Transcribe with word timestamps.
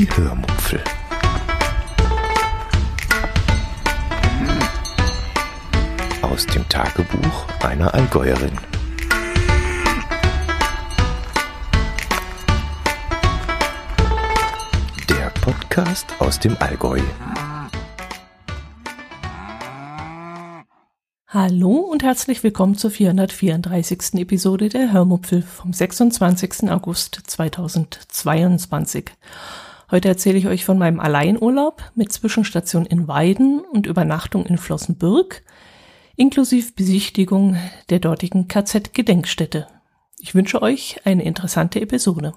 Die 0.00 0.08
Hörmupfel. 0.16 0.82
Aus 6.22 6.46
dem 6.46 6.66
Tagebuch 6.70 7.46
einer 7.62 7.92
Allgäuerin. 7.92 8.52
Der 15.10 15.28
Podcast 15.42 16.06
aus 16.18 16.40
dem 16.40 16.56
Allgäu. 16.60 17.02
Hallo 21.26 21.72
und 21.76 22.02
herzlich 22.02 22.42
willkommen 22.42 22.74
zur 22.78 22.90
434. 22.90 24.14
Episode 24.14 24.70
der 24.70 24.94
Hörmupfel 24.94 25.42
vom 25.42 25.74
26. 25.74 26.70
August 26.70 27.20
2022. 27.26 29.10
Heute 29.90 30.06
erzähle 30.06 30.38
ich 30.38 30.46
euch 30.46 30.64
von 30.64 30.78
meinem 30.78 31.00
Alleinurlaub 31.00 31.82
mit 31.96 32.12
Zwischenstation 32.12 32.86
in 32.86 33.08
Weiden 33.08 33.60
und 33.60 33.88
Übernachtung 33.88 34.46
in 34.46 34.56
Flossenbürg, 34.56 35.42
inklusive 36.14 36.72
Besichtigung 36.76 37.56
der 37.88 37.98
dortigen 37.98 38.46
KZ-Gedenkstätte. 38.46 39.66
Ich 40.20 40.34
wünsche 40.36 40.62
euch 40.62 41.00
eine 41.04 41.24
interessante 41.24 41.80
Episode. 41.80 42.34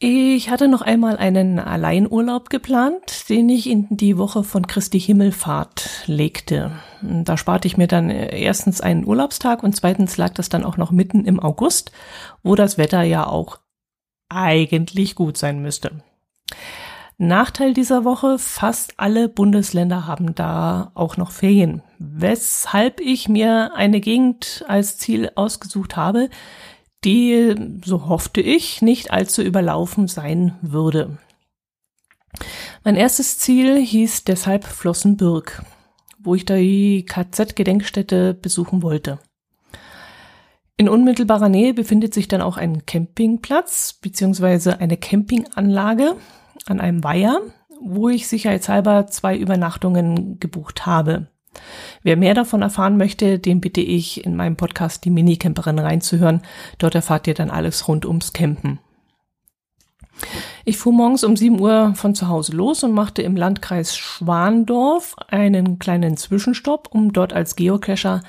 Ich 0.00 0.50
hatte 0.50 0.66
noch 0.66 0.80
einmal 0.80 1.16
einen 1.16 1.60
Alleinurlaub 1.60 2.50
geplant, 2.50 3.28
den 3.28 3.48
ich 3.48 3.68
in 3.68 3.86
die 3.90 4.16
Woche 4.18 4.42
von 4.42 4.66
Christi 4.66 4.98
Himmelfahrt 4.98 6.04
legte. 6.06 6.72
Da 7.02 7.36
sparte 7.36 7.68
ich 7.68 7.76
mir 7.76 7.86
dann 7.86 8.10
erstens 8.10 8.80
einen 8.80 9.06
Urlaubstag 9.06 9.62
und 9.62 9.76
zweitens 9.76 10.16
lag 10.16 10.32
das 10.32 10.48
dann 10.48 10.64
auch 10.64 10.78
noch 10.78 10.90
mitten 10.90 11.26
im 11.26 11.38
August, 11.38 11.92
wo 12.42 12.56
das 12.56 12.76
Wetter 12.76 13.02
ja 13.02 13.26
auch 13.26 13.60
eigentlich 14.30 15.14
gut 15.14 15.36
sein 15.36 15.60
müsste. 15.60 16.02
Nachteil 17.18 17.74
dieser 17.74 18.04
Woche, 18.04 18.38
fast 18.38 18.94
alle 18.96 19.28
Bundesländer 19.28 20.06
haben 20.06 20.34
da 20.34 20.90
auch 20.94 21.18
noch 21.18 21.32
Ferien, 21.32 21.82
weshalb 21.98 22.98
ich 23.00 23.28
mir 23.28 23.74
eine 23.74 24.00
Gegend 24.00 24.64
als 24.68 24.96
Ziel 24.96 25.30
ausgesucht 25.34 25.96
habe, 25.96 26.30
die, 27.04 27.54
so 27.84 28.08
hoffte 28.08 28.40
ich, 28.40 28.80
nicht 28.80 29.10
allzu 29.10 29.42
überlaufen 29.42 30.08
sein 30.08 30.56
würde. 30.62 31.18
Mein 32.84 32.96
erstes 32.96 33.38
Ziel 33.38 33.84
hieß 33.84 34.24
deshalb 34.24 34.64
Flossenbürg, 34.64 35.62
wo 36.18 36.34
ich 36.34 36.46
die 36.46 37.04
KZ-Gedenkstätte 37.04 38.32
besuchen 38.32 38.82
wollte. 38.82 39.18
In 40.80 40.88
unmittelbarer 40.88 41.50
Nähe 41.50 41.74
befindet 41.74 42.14
sich 42.14 42.26
dann 42.26 42.40
auch 42.40 42.56
ein 42.56 42.86
Campingplatz 42.86 43.98
beziehungsweise 44.00 44.80
eine 44.80 44.96
Campinganlage 44.96 46.16
an 46.64 46.80
einem 46.80 47.04
Weiher, 47.04 47.42
wo 47.82 48.08
ich 48.08 48.28
sicherheitshalber 48.28 49.06
zwei 49.06 49.36
Übernachtungen 49.36 50.40
gebucht 50.40 50.86
habe. 50.86 51.26
Wer 52.02 52.16
mehr 52.16 52.32
davon 52.32 52.62
erfahren 52.62 52.96
möchte, 52.96 53.38
dem 53.38 53.60
bitte 53.60 53.82
ich 53.82 54.24
in 54.24 54.36
meinem 54.36 54.56
Podcast 54.56 55.04
die 55.04 55.10
Minicamperin 55.10 55.78
reinzuhören. 55.78 56.40
Dort 56.78 56.94
erfahrt 56.94 57.26
ihr 57.26 57.34
dann 57.34 57.50
alles 57.50 57.86
rund 57.86 58.06
ums 58.06 58.32
Campen. 58.32 58.78
Ich 60.64 60.78
fuhr 60.78 60.94
morgens 60.94 61.24
um 61.24 61.36
7 61.36 61.60
Uhr 61.60 61.92
von 61.94 62.14
zu 62.14 62.28
Hause 62.28 62.52
los 62.52 62.82
und 62.84 62.92
machte 62.92 63.20
im 63.20 63.36
Landkreis 63.36 63.98
Schwandorf 63.98 65.14
einen 65.28 65.78
kleinen 65.78 66.16
Zwischenstopp, 66.16 66.88
um 66.90 67.12
dort 67.12 67.34
als 67.34 67.54
Geocacher 67.54 68.22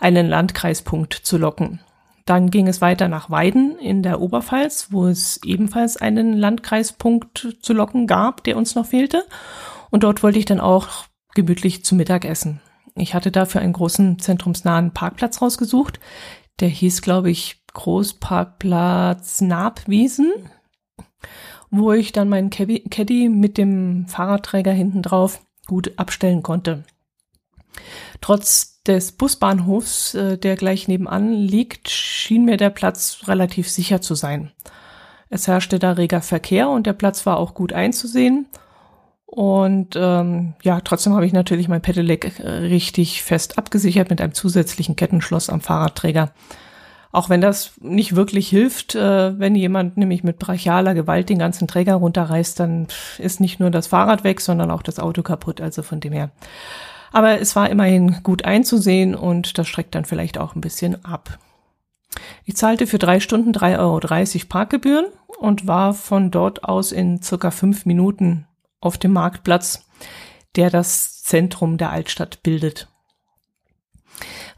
einen 0.00 0.28
Landkreispunkt 0.28 1.14
zu 1.14 1.38
locken. 1.38 1.80
Dann 2.24 2.50
ging 2.50 2.68
es 2.68 2.80
weiter 2.80 3.08
nach 3.08 3.28
Weiden 3.28 3.78
in 3.78 4.02
der 4.02 4.20
Oberpfalz, 4.20 4.88
wo 4.90 5.06
es 5.06 5.40
ebenfalls 5.44 5.96
einen 5.98 6.32
Landkreispunkt 6.32 7.56
zu 7.60 7.72
locken 7.74 8.06
gab, 8.06 8.44
der 8.44 8.56
uns 8.56 8.74
noch 8.74 8.86
fehlte. 8.86 9.24
Und 9.90 10.04
dort 10.04 10.22
wollte 10.22 10.38
ich 10.38 10.46
dann 10.46 10.60
auch 10.60 10.88
gemütlich 11.34 11.84
zu 11.84 11.94
Mittag 11.94 12.24
essen. 12.24 12.60
Ich 12.94 13.14
hatte 13.14 13.30
dafür 13.30 13.60
einen 13.60 13.72
großen 13.72 14.18
zentrumsnahen 14.18 14.92
Parkplatz 14.92 15.42
rausgesucht. 15.42 16.00
Der 16.60 16.68
hieß, 16.68 17.02
glaube 17.02 17.30
ich, 17.30 17.62
Großparkplatz 17.74 19.40
Nabwiesen, 19.40 20.32
wo 21.70 21.92
ich 21.92 22.12
dann 22.12 22.28
meinen 22.28 22.50
Caddy 22.50 23.28
mit 23.28 23.58
dem 23.58 24.06
Fahrradträger 24.06 24.72
hinten 24.72 25.02
drauf 25.02 25.40
gut 25.66 25.98
abstellen 25.98 26.42
konnte. 26.42 26.84
Trotz 28.20 28.82
des 28.82 29.12
Busbahnhofs, 29.12 30.14
äh, 30.14 30.38
der 30.38 30.56
gleich 30.56 30.88
nebenan 30.88 31.32
liegt, 31.32 31.90
schien 31.90 32.44
mir 32.44 32.56
der 32.56 32.70
Platz 32.70 33.20
relativ 33.26 33.70
sicher 33.70 34.00
zu 34.00 34.14
sein. 34.14 34.52
Es 35.30 35.48
herrschte 35.48 35.78
da 35.78 35.92
reger 35.92 36.20
Verkehr 36.20 36.68
und 36.68 36.86
der 36.86 36.92
Platz 36.92 37.26
war 37.26 37.38
auch 37.38 37.54
gut 37.54 37.72
einzusehen 37.72 38.46
und 39.34 39.96
ähm, 39.96 40.54
ja, 40.62 40.80
trotzdem 40.80 41.12
habe 41.14 41.26
ich 41.26 41.32
natürlich 41.32 41.66
mein 41.66 41.82
Pedelec 41.82 42.38
äh, 42.38 42.48
richtig 42.48 43.24
fest 43.24 43.58
abgesichert 43.58 44.08
mit 44.08 44.20
einem 44.20 44.32
zusätzlichen 44.32 44.94
Kettenschloss 44.94 45.50
am 45.50 45.60
Fahrradträger. 45.60 46.30
Auch 47.10 47.30
wenn 47.30 47.40
das 47.40 47.72
nicht 47.80 48.14
wirklich 48.14 48.48
hilft, 48.48 48.94
äh, 48.94 49.36
wenn 49.36 49.56
jemand 49.56 49.96
nämlich 49.96 50.22
mit 50.22 50.38
brachialer 50.38 50.94
Gewalt 50.94 51.30
den 51.30 51.40
ganzen 51.40 51.66
Träger 51.66 51.94
runterreißt, 51.94 52.60
dann 52.60 52.86
ist 53.18 53.40
nicht 53.40 53.58
nur 53.58 53.70
das 53.70 53.88
Fahrrad 53.88 54.22
weg, 54.22 54.40
sondern 54.40 54.70
auch 54.70 54.82
das 54.82 55.00
Auto 55.00 55.22
kaputt. 55.22 55.60
Also 55.60 55.82
von 55.82 55.98
dem 55.98 56.12
her. 56.12 56.30
Aber 57.14 57.40
es 57.40 57.54
war 57.54 57.70
immerhin 57.70 58.24
gut 58.24 58.44
einzusehen 58.44 59.14
und 59.14 59.56
das 59.56 59.68
streckt 59.68 59.94
dann 59.94 60.04
vielleicht 60.04 60.36
auch 60.36 60.56
ein 60.56 60.60
bisschen 60.60 61.04
ab. 61.04 61.38
Ich 62.44 62.56
zahlte 62.56 62.88
für 62.88 62.98
drei 62.98 63.20
Stunden 63.20 63.52
3,30 63.52 63.78
Euro 63.78 64.46
Parkgebühren 64.48 65.06
und 65.38 65.68
war 65.68 65.94
von 65.94 66.32
dort 66.32 66.64
aus 66.64 66.90
in 66.90 67.22
circa 67.22 67.52
fünf 67.52 67.86
Minuten 67.86 68.48
auf 68.80 68.98
dem 68.98 69.12
Marktplatz, 69.12 69.86
der 70.56 70.70
das 70.70 71.22
Zentrum 71.22 71.78
der 71.78 71.90
Altstadt 71.90 72.42
bildet. 72.42 72.88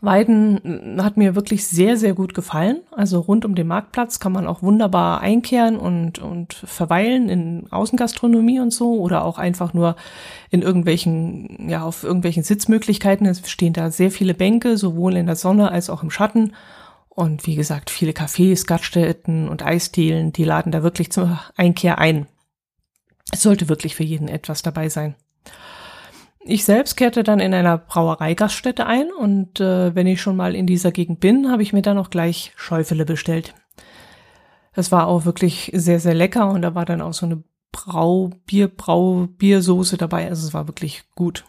Weiden 0.01 1.01
hat 1.03 1.17
mir 1.17 1.35
wirklich 1.35 1.67
sehr, 1.67 1.97
sehr 1.97 2.15
gut 2.15 2.35
gefallen. 2.35 2.81
Also 2.91 3.21
rund 3.21 3.45
um 3.45 3.55
den 3.55 3.67
Marktplatz 3.67 4.21
kann 4.21 4.33
man 4.33 4.47
auch 4.47 4.63
wunderbar 4.63 5.21
einkehren 5.21 5.77
und, 5.77 6.19
und 6.19 6.55
verweilen 6.55 7.29
in 7.29 7.67
Außengastronomie 7.71 8.61
und 8.61 8.73
so 8.73 9.01
oder 9.01 9.25
auch 9.25 9.39
einfach 9.39 9.75
nur 9.75 9.97
in 10.51 10.63
irgendwelchen, 10.63 11.69
ja, 11.69 11.83
auf 11.83 12.05
irgendwelchen 12.05 12.43
Sitzmöglichkeiten. 12.43 13.27
Es 13.27 13.49
stehen 13.51 13.73
da 13.73 13.91
sehr 13.91 14.11
viele 14.11 14.35
Bänke, 14.35 14.77
sowohl 14.77 15.17
in 15.17 15.27
der 15.27 15.37
Sonne 15.37 15.71
als 15.71 15.91
auch 15.91 16.03
im 16.03 16.11
Schatten. 16.11 16.53
Und 17.09 17.47
wie 17.47 17.55
gesagt, 17.55 17.89
viele 17.89 18.13
Cafés, 18.13 18.67
Gaststätten 18.67 19.49
und 19.49 19.65
Eisdielen, 19.65 20.33
die 20.33 20.45
laden 20.45 20.71
da 20.71 20.83
wirklich 20.83 21.11
zur 21.11 21.41
Einkehr 21.57 21.99
ein. 21.99 22.27
Es 23.33 23.43
sollte 23.43 23.69
wirklich 23.69 23.97
für 23.97 24.05
jeden 24.05 24.29
etwas 24.29 24.63
dabei 24.63 24.91
sein. 24.91 25.15
Ich 26.49 26.65
selbst 26.65 26.97
kehrte 26.97 27.25
dann 27.25 27.41
in 27.41 27.53
einer 27.53 27.77
Brauereigaststätte 27.77 28.87
ein 28.87 29.11
und 29.11 29.59
äh, 29.59 29.97
wenn 29.97 30.07
ich 30.07 30.21
schon 30.21 30.37
mal 30.37 30.55
in 30.55 30.69
dieser 30.69 30.93
Gegend 30.93 31.19
bin, 31.19 31.51
habe 31.51 31.63
ich 31.63 31.73
mir 31.73 31.83
dann 31.83 31.99
auch 31.99 32.09
gleich 32.09 32.53
Schäufele 32.55 33.05
bestellt. 33.05 33.55
Das 34.73 34.93
war 34.93 35.09
auch 35.09 35.25
wirklich 35.25 35.73
sehr, 35.75 35.99
sehr 35.99 36.15
lecker 36.15 36.51
und 36.51 36.63
da 36.63 36.77
war 36.77 36.85
dann 36.85 37.01
auch 37.01 37.15
so 37.15 37.27
eine 37.27 37.43
Braubier, 37.73 38.69
Braubiersoße 38.69 39.97
dabei. 39.97 40.29
Also 40.29 40.47
es 40.47 40.55
war 40.55 40.69
wirklich 40.69 41.03
gut. 41.17 41.45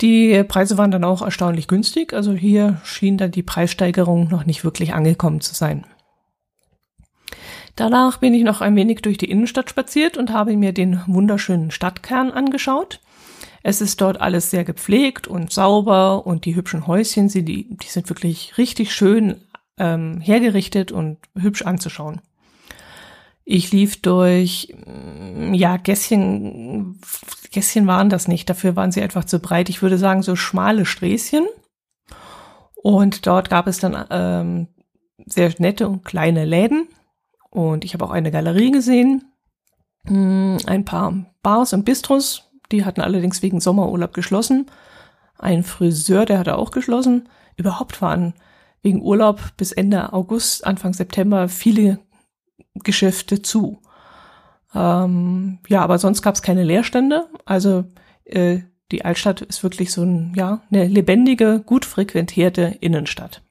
Die 0.00 0.42
Preise 0.44 0.78
waren 0.78 0.90
dann 0.90 1.04
auch 1.04 1.20
erstaunlich 1.20 1.68
günstig. 1.68 2.14
Also 2.14 2.32
hier 2.32 2.80
schien 2.82 3.18
dann 3.18 3.30
die 3.30 3.42
Preissteigerung 3.42 4.28
noch 4.28 4.46
nicht 4.46 4.64
wirklich 4.64 4.94
angekommen 4.94 5.42
zu 5.42 5.54
sein. 5.54 5.84
Danach 7.76 8.16
bin 8.16 8.32
ich 8.32 8.42
noch 8.42 8.62
ein 8.62 8.74
wenig 8.74 9.02
durch 9.02 9.18
die 9.18 9.30
Innenstadt 9.30 9.68
spaziert 9.68 10.16
und 10.16 10.32
habe 10.32 10.56
mir 10.56 10.72
den 10.72 11.02
wunderschönen 11.06 11.70
Stadtkern 11.70 12.30
angeschaut. 12.30 13.00
Es 13.62 13.80
ist 13.80 14.00
dort 14.00 14.20
alles 14.20 14.50
sehr 14.50 14.64
gepflegt 14.64 15.26
und 15.26 15.52
sauber 15.52 16.26
und 16.26 16.44
die 16.44 16.54
hübschen 16.54 16.86
Häuschen, 16.86 17.28
die, 17.28 17.42
die 17.44 17.86
sind 17.86 18.08
wirklich 18.08 18.56
richtig 18.58 18.92
schön 18.92 19.42
ähm, 19.78 20.20
hergerichtet 20.20 20.92
und 20.92 21.18
hübsch 21.36 21.62
anzuschauen. 21.62 22.20
Ich 23.44 23.72
lief 23.72 24.00
durch, 24.00 24.74
mm, 24.86 25.54
ja, 25.54 25.76
Gässchen, 25.76 27.00
Gässchen 27.50 27.86
waren 27.86 28.08
das 28.08 28.28
nicht, 28.28 28.48
dafür 28.48 28.76
waren 28.76 28.92
sie 28.92 29.02
einfach 29.02 29.24
zu 29.24 29.40
breit. 29.40 29.68
Ich 29.68 29.82
würde 29.82 29.98
sagen, 29.98 30.22
so 30.22 30.36
schmale 30.36 30.86
Sträßchen. 30.86 31.46
Und 32.74 33.26
dort 33.26 33.50
gab 33.50 33.66
es 33.66 33.78
dann 33.78 34.06
ähm, 34.10 34.68
sehr 35.26 35.52
nette 35.58 35.88
und 35.88 36.04
kleine 36.04 36.44
Läden 36.44 36.88
und 37.50 37.84
ich 37.84 37.94
habe 37.94 38.04
auch 38.04 38.10
eine 38.10 38.30
Galerie 38.30 38.70
gesehen, 38.70 39.24
hm, 40.06 40.58
ein 40.66 40.84
paar 40.84 41.26
Bars 41.42 41.72
und 41.72 41.84
Bistros, 41.84 42.49
die 42.72 42.84
hatten 42.84 43.00
allerdings 43.00 43.42
wegen 43.42 43.60
Sommerurlaub 43.60 44.14
geschlossen. 44.14 44.66
Ein 45.38 45.62
Friseur, 45.62 46.26
der 46.26 46.38
hatte 46.38 46.56
auch 46.56 46.70
geschlossen. 46.70 47.28
Überhaupt 47.56 48.00
waren 48.02 48.34
wegen 48.82 49.02
Urlaub 49.02 49.40
bis 49.56 49.72
Ende 49.72 50.12
August, 50.12 50.66
Anfang 50.66 50.94
September 50.94 51.48
viele 51.48 51.98
Geschäfte 52.74 53.42
zu. 53.42 53.80
Ähm, 54.74 55.58
ja, 55.68 55.82
aber 55.82 55.98
sonst 55.98 56.22
gab 56.22 56.34
es 56.34 56.42
keine 56.42 56.64
Leerstände. 56.64 57.26
Also 57.44 57.84
äh, 58.24 58.60
die 58.92 59.04
Altstadt 59.04 59.40
ist 59.42 59.62
wirklich 59.62 59.92
so 59.92 60.02
ein, 60.02 60.32
ja, 60.34 60.62
eine 60.70 60.86
lebendige, 60.86 61.60
gut 61.64 61.84
frequentierte 61.84 62.76
Innenstadt. 62.80 63.42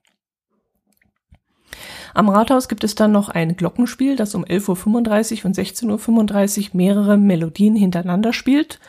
Am 2.14 2.30
Rathaus 2.30 2.68
gibt 2.68 2.84
es 2.84 2.96
dann 2.96 3.12
noch 3.12 3.30
ein 3.30 3.56
Glockenspiel, 3.56 4.16
das 4.16 4.34
um 4.36 4.44
11.35 4.44 5.40
Uhr 5.40 5.46
und 5.46 5.58
16.35 5.58 6.60
Uhr 6.60 6.70
mehrere 6.74 7.18
Melodien 7.18 7.76
hintereinander 7.76 8.34
spielt, 8.34 8.80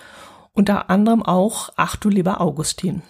unter 0.61 0.91
anderem 0.91 1.23
auch 1.23 1.71
Ach 1.77 1.97
du 1.97 2.11
lieber 2.11 2.43
Augustin. 2.43 3.01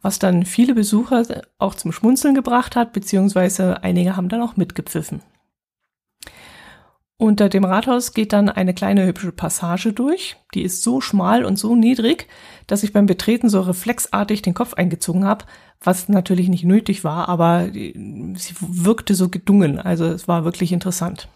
Was 0.00 0.18
dann 0.18 0.46
viele 0.46 0.72
Besucher 0.74 1.42
auch 1.58 1.74
zum 1.74 1.92
Schmunzeln 1.92 2.34
gebracht 2.34 2.76
hat, 2.76 2.94
beziehungsweise 2.94 3.82
einige 3.82 4.16
haben 4.16 4.30
dann 4.30 4.40
auch 4.40 4.56
mitgepfiffen. 4.56 5.20
Unter 7.18 7.50
dem 7.50 7.64
Rathaus 7.64 8.14
geht 8.14 8.32
dann 8.32 8.48
eine 8.48 8.72
kleine 8.72 9.04
hübsche 9.04 9.32
Passage 9.32 9.92
durch. 9.92 10.36
Die 10.54 10.62
ist 10.62 10.82
so 10.82 11.02
schmal 11.02 11.44
und 11.44 11.58
so 11.58 11.76
niedrig, 11.76 12.26
dass 12.68 12.82
ich 12.84 12.94
beim 12.94 13.04
Betreten 13.04 13.50
so 13.50 13.60
reflexartig 13.60 14.40
den 14.40 14.54
Kopf 14.54 14.72
eingezogen 14.72 15.26
habe, 15.26 15.44
was 15.78 16.08
natürlich 16.08 16.48
nicht 16.48 16.64
nötig 16.64 17.04
war, 17.04 17.28
aber 17.28 17.66
sie 17.70 18.54
wirkte 18.60 19.14
so 19.14 19.28
gedungen. 19.28 19.78
Also 19.78 20.06
es 20.06 20.26
war 20.26 20.46
wirklich 20.46 20.72
interessant. 20.72 21.28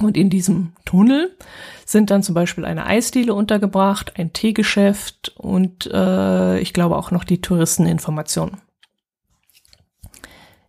Und 0.00 0.16
in 0.16 0.30
diesem 0.30 0.72
Tunnel 0.84 1.36
sind 1.84 2.10
dann 2.10 2.22
zum 2.22 2.34
Beispiel 2.34 2.64
eine 2.64 2.86
Eisdiele 2.86 3.34
untergebracht, 3.34 4.18
ein 4.18 4.32
Teegeschäft 4.32 5.34
und 5.36 5.86
äh, 5.92 6.58
ich 6.60 6.72
glaube 6.72 6.96
auch 6.96 7.10
noch 7.10 7.24
die 7.24 7.40
Touristeninformation. 7.40 8.58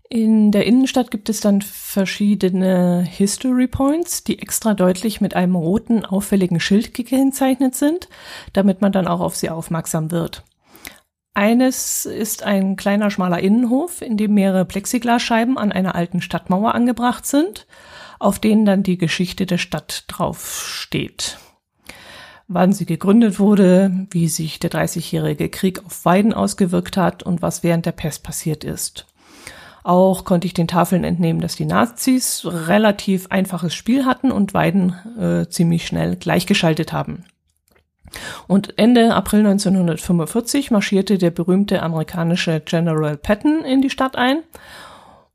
In 0.09 0.51
der 0.51 0.65
Innenstadt 0.65 1.09
gibt 1.09 1.29
es 1.29 1.39
dann 1.39 1.61
verschiedene 1.61 3.01
History 3.01 3.67
Points, 3.67 4.25
die 4.25 4.39
extra 4.39 4.73
deutlich 4.73 5.21
mit 5.21 5.37
einem 5.37 5.55
roten, 5.55 6.03
auffälligen 6.03 6.59
Schild 6.59 6.93
gekennzeichnet 6.93 7.75
sind, 7.75 8.09
damit 8.51 8.81
man 8.81 8.91
dann 8.91 9.07
auch 9.07 9.21
auf 9.21 9.37
sie 9.37 9.49
aufmerksam 9.49 10.11
wird. 10.11 10.43
Eines 11.33 12.05
ist 12.05 12.43
ein 12.43 12.75
kleiner 12.75 13.09
schmaler 13.09 13.39
Innenhof, 13.39 14.01
in 14.01 14.17
dem 14.17 14.33
mehrere 14.33 14.65
Plexiglasscheiben 14.65 15.57
an 15.57 15.71
einer 15.71 15.95
alten 15.95 16.21
Stadtmauer 16.21 16.75
angebracht 16.75 17.25
sind, 17.25 17.65
auf 18.21 18.39
denen 18.39 18.65
dann 18.65 18.83
die 18.83 18.97
Geschichte 18.97 19.45
der 19.45 19.57
Stadt 19.57 20.06
draufsteht. 20.07 21.38
Wann 22.47 22.73
sie 22.73 22.85
gegründet 22.85 23.39
wurde, 23.39 24.07
wie 24.12 24.27
sich 24.27 24.59
der 24.59 24.69
Dreißigjährige 24.69 25.50
Krieg 25.50 25.85
auf 25.85 26.06
Weiden 26.06 26.33
ausgewirkt 26.33 26.97
hat 26.97 27.23
und 27.23 27.41
was 27.41 27.63
während 27.63 27.85
der 27.85 27.94
Pest 27.94 28.23
passiert 28.23 28.63
ist. 28.63 29.07
Auch 29.83 30.25
konnte 30.25 30.45
ich 30.45 30.53
den 30.53 30.68
Tafeln 30.68 31.03
entnehmen, 31.03 31.41
dass 31.41 31.56
die 31.56 31.65
Nazis 31.65 32.45
relativ 32.45 33.27
einfaches 33.31 33.73
Spiel 33.73 34.06
hatten 34.06 34.31
und 34.31 34.53
Weiden 34.53 34.95
äh, 35.19 35.50
ziemlich 35.50 35.88
schnell 35.88 36.15
gleichgeschaltet 36.15 36.94
haben. 36.94 37.25
Und 38.47 38.77
Ende 38.77 39.15
April 39.15 39.39
1945 39.39 40.69
marschierte 40.69 41.17
der 41.17 41.31
berühmte 41.31 41.81
amerikanische 41.81 42.59
General 42.59 43.17
Patton 43.17 43.63
in 43.63 43.81
die 43.81 43.89
Stadt 43.89 44.17
ein. 44.17 44.44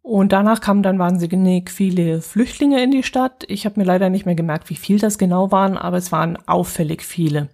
Und 0.07 0.31
danach 0.31 0.61
kamen 0.61 0.85
dann 0.85 1.01
wahnsinnig 1.01 1.69
viele 1.69 2.23
Flüchtlinge 2.23 2.81
in 2.81 2.93
die 2.93 3.03
Stadt. 3.03 3.43
Ich 3.49 3.67
habe 3.67 3.81
mir 3.81 3.85
leider 3.85 4.09
nicht 4.09 4.25
mehr 4.25 4.37
gemerkt, 4.37 4.71
wie 4.71 4.77
viel 4.77 5.01
das 5.01 5.19
genau 5.19 5.51
waren, 5.51 5.77
aber 5.77 5.97
es 5.97 6.13
waren 6.13 6.39
auffällig 6.47 7.03
viele. 7.03 7.49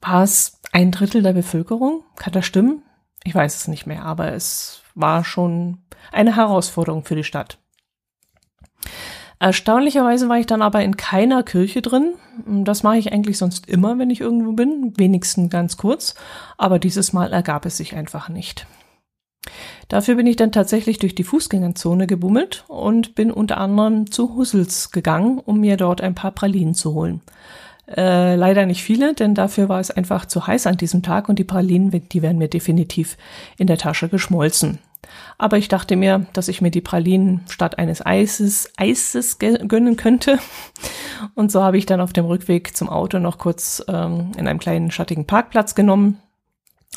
War 0.00 0.22
es 0.22 0.62
ein 0.72 0.92
Drittel 0.92 1.22
der 1.22 1.34
Bevölkerung? 1.34 2.02
Kann 2.16 2.32
das 2.32 2.46
stimmen? 2.46 2.82
Ich 3.22 3.34
weiß 3.34 3.54
es 3.54 3.68
nicht 3.68 3.84
mehr, 3.84 4.02
aber 4.02 4.32
es 4.32 4.82
war 4.94 5.24
schon 5.24 5.82
eine 6.10 6.36
Herausforderung 6.36 7.04
für 7.04 7.16
die 7.16 7.22
Stadt. 7.22 7.58
Erstaunlicherweise 9.38 10.30
war 10.30 10.38
ich 10.38 10.46
dann 10.46 10.62
aber 10.62 10.82
in 10.82 10.96
keiner 10.96 11.42
Kirche 11.42 11.82
drin. 11.82 12.14
Das 12.46 12.82
mache 12.82 12.96
ich 12.96 13.12
eigentlich 13.12 13.36
sonst 13.36 13.68
immer, 13.68 13.98
wenn 13.98 14.08
ich 14.08 14.22
irgendwo 14.22 14.52
bin, 14.52 14.94
wenigstens 14.96 15.50
ganz 15.50 15.76
kurz, 15.76 16.14
aber 16.56 16.78
dieses 16.78 17.12
Mal 17.12 17.30
ergab 17.30 17.66
es 17.66 17.76
sich 17.76 17.94
einfach 17.94 18.30
nicht. 18.30 18.66
Dafür 19.88 20.14
bin 20.14 20.26
ich 20.26 20.36
dann 20.36 20.52
tatsächlich 20.52 20.98
durch 20.98 21.14
die 21.14 21.24
Fußgängerzone 21.24 22.06
gebummelt 22.06 22.64
und 22.68 23.14
bin 23.14 23.30
unter 23.30 23.58
anderem 23.58 24.10
zu 24.10 24.34
Hussels 24.34 24.90
gegangen, 24.90 25.38
um 25.38 25.60
mir 25.60 25.76
dort 25.76 26.00
ein 26.00 26.14
paar 26.14 26.32
Pralinen 26.32 26.74
zu 26.74 26.94
holen. 26.94 27.20
Äh, 27.86 28.34
leider 28.36 28.64
nicht 28.64 28.82
viele, 28.82 29.12
denn 29.12 29.34
dafür 29.34 29.68
war 29.68 29.78
es 29.78 29.90
einfach 29.90 30.24
zu 30.24 30.46
heiß 30.46 30.66
an 30.66 30.78
diesem 30.78 31.02
Tag 31.02 31.28
und 31.28 31.38
die 31.38 31.44
Pralinen, 31.44 31.90
die 31.90 32.22
wären 32.22 32.38
mir 32.38 32.48
definitiv 32.48 33.18
in 33.58 33.66
der 33.66 33.76
Tasche 33.76 34.08
geschmolzen. 34.08 34.78
Aber 35.36 35.58
ich 35.58 35.68
dachte 35.68 35.96
mir, 35.96 36.26
dass 36.32 36.48
ich 36.48 36.62
mir 36.62 36.70
die 36.70 36.80
Pralinen 36.80 37.42
statt 37.50 37.78
eines 37.78 38.04
Eises, 38.04 38.72
Eises 38.76 39.38
gönnen 39.38 39.96
könnte. 39.96 40.38
Und 41.34 41.52
so 41.52 41.62
habe 41.62 41.76
ich 41.76 41.86
dann 41.86 42.00
auf 42.00 42.12
dem 42.12 42.24
Rückweg 42.24 42.76
zum 42.76 42.88
Auto 42.88 43.18
noch 43.18 43.38
kurz 43.38 43.84
ähm, 43.86 44.32
in 44.36 44.48
einem 44.48 44.58
kleinen 44.58 44.90
schattigen 44.90 45.26
Parkplatz 45.26 45.74
genommen, 45.74 46.20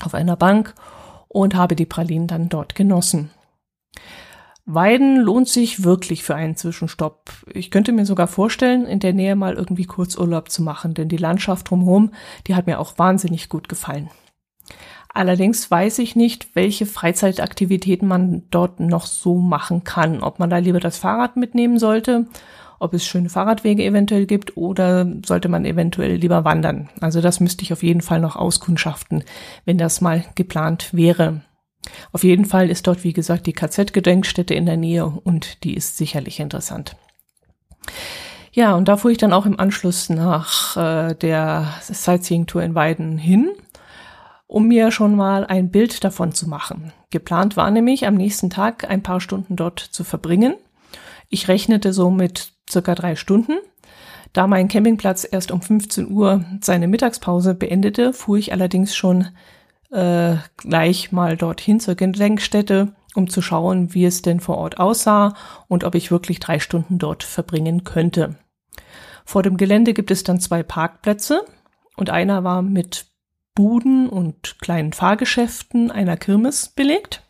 auf 0.01 0.13
einer 0.13 0.37
Bank 0.37 0.73
und 1.27 1.55
habe 1.55 1.75
die 1.75 1.85
Pralinen 1.85 2.27
dann 2.27 2.49
dort 2.49 2.75
genossen. 2.75 3.29
Weiden 4.69 5.17
lohnt 5.17 5.47
sich 5.47 5.85
wirklich 5.85 6.23
für 6.23 6.35
einen 6.35 6.57
Zwischenstopp. 6.57 7.31
Ich 7.53 7.71
könnte 7.71 7.93
mir 7.93 8.05
sogar 8.05 8.27
vorstellen, 8.27 8.85
in 8.85 8.99
der 8.99 9.13
Nähe 9.13 9.37
mal 9.37 9.53
irgendwie 9.53 9.85
Kurzurlaub 9.85 10.49
zu 10.49 10.61
machen, 10.61 10.93
denn 10.93 11.07
die 11.07 11.15
Landschaft 11.15 11.69
drumherum, 11.69 12.11
die 12.47 12.55
hat 12.55 12.67
mir 12.67 12.79
auch 12.79 12.97
wahnsinnig 12.97 13.47
gut 13.47 13.69
gefallen. 13.69 14.09
Allerdings 15.13 15.71
weiß 15.71 15.99
ich 15.99 16.17
nicht, 16.17 16.53
welche 16.55 16.85
Freizeitaktivitäten 16.85 18.07
man 18.07 18.43
dort 18.51 18.81
noch 18.81 19.05
so 19.05 19.37
machen 19.37 19.85
kann. 19.85 20.21
Ob 20.21 20.37
man 20.37 20.49
da 20.49 20.57
lieber 20.57 20.81
das 20.81 20.97
Fahrrad 20.97 21.37
mitnehmen 21.37 21.79
sollte, 21.79 22.27
ob 22.79 22.93
es 22.93 23.05
schöne 23.05 23.29
Fahrradwege 23.29 23.83
eventuell 23.83 24.25
gibt 24.25 24.57
oder 24.57 25.07
sollte 25.25 25.49
man 25.49 25.65
eventuell 25.65 26.15
lieber 26.15 26.45
wandern. 26.45 26.89
Also 27.01 27.21
das 27.21 27.39
müsste 27.39 27.63
ich 27.63 27.73
auf 27.73 27.83
jeden 27.83 28.01
Fall 28.01 28.19
noch 28.19 28.35
auskundschaften, 28.35 29.23
wenn 29.65 29.77
das 29.77 30.01
mal 30.01 30.23
geplant 30.35 30.93
wäre. 30.93 31.41
Auf 32.11 32.23
jeden 32.23 32.45
Fall 32.45 32.69
ist 32.69 32.87
dort, 32.87 33.03
wie 33.03 33.13
gesagt, 33.13 33.47
die 33.47 33.53
KZ-Gedenkstätte 33.53 34.53
in 34.53 34.65
der 34.65 34.77
Nähe 34.77 35.05
und 35.05 35.63
die 35.63 35.75
ist 35.75 35.97
sicherlich 35.97 36.39
interessant. 36.39 36.95
Ja, 38.51 38.75
und 38.75 38.87
da 38.87 38.97
fuhr 38.97 39.11
ich 39.11 39.17
dann 39.17 39.33
auch 39.33 39.45
im 39.45 39.59
Anschluss 39.59 40.09
nach 40.09 40.75
äh, 40.75 41.13
der 41.15 41.67
Sightseeing-Tour 41.81 42.63
in 42.63 42.75
Weiden 42.75 43.17
hin 43.17 43.51
um 44.47 44.67
mir 44.67 44.91
schon 44.91 45.15
mal 45.15 45.45
ein 45.45 45.69
Bild 45.69 46.03
davon 46.03 46.33
zu 46.33 46.47
machen. 46.47 46.93
Geplant 47.09 47.57
war 47.57 47.69
nämlich, 47.69 48.07
am 48.07 48.15
nächsten 48.15 48.49
Tag 48.49 48.89
ein 48.89 49.03
paar 49.03 49.21
Stunden 49.21 49.55
dort 49.57 49.79
zu 49.79 50.03
verbringen. 50.03 50.55
Ich 51.29 51.49
rechnete 51.49 51.91
so 51.91 52.09
mit 52.09 52.53
circa 52.69 52.95
drei 52.95 53.15
Stunden. 53.15 53.57
Da 54.33 54.47
mein 54.47 54.67
Campingplatz 54.67 55.27
erst 55.29 55.51
um 55.51 55.61
15 55.61 56.11
Uhr 56.11 56.43
seine 56.61 56.87
Mittagspause 56.87 57.55
beendete, 57.55 58.13
fuhr 58.13 58.37
ich 58.37 58.51
allerdings 58.51 58.95
schon 58.95 59.27
äh, 59.91 60.35
gleich 60.57 61.11
mal 61.11 61.37
dorthin 61.37 61.79
zur 61.79 61.95
Gedenkstätte, 61.95 62.93
um 63.15 63.29
zu 63.29 63.41
schauen, 63.41 63.93
wie 63.93 64.05
es 64.05 64.21
denn 64.21 64.39
vor 64.39 64.57
Ort 64.57 64.79
aussah 64.79 65.33
und 65.67 65.83
ob 65.83 65.95
ich 65.95 66.11
wirklich 66.11 66.39
drei 66.39 66.59
Stunden 66.59 66.99
dort 66.99 67.23
verbringen 67.23 67.83
könnte. 67.83 68.35
Vor 69.25 69.43
dem 69.43 69.57
Gelände 69.57 69.93
gibt 69.93 70.11
es 70.11 70.23
dann 70.23 70.39
zwei 70.39 70.63
Parkplätze 70.63 71.43
und 71.95 72.09
einer 72.09 72.43
war 72.43 72.61
mit 72.61 73.07
Buden 73.55 74.07
und 74.07 74.59
kleinen 74.61 74.93
Fahrgeschäften 74.93 75.89
einer 75.89 76.15
Kirmes 76.15 76.69
belegt. 76.69 77.23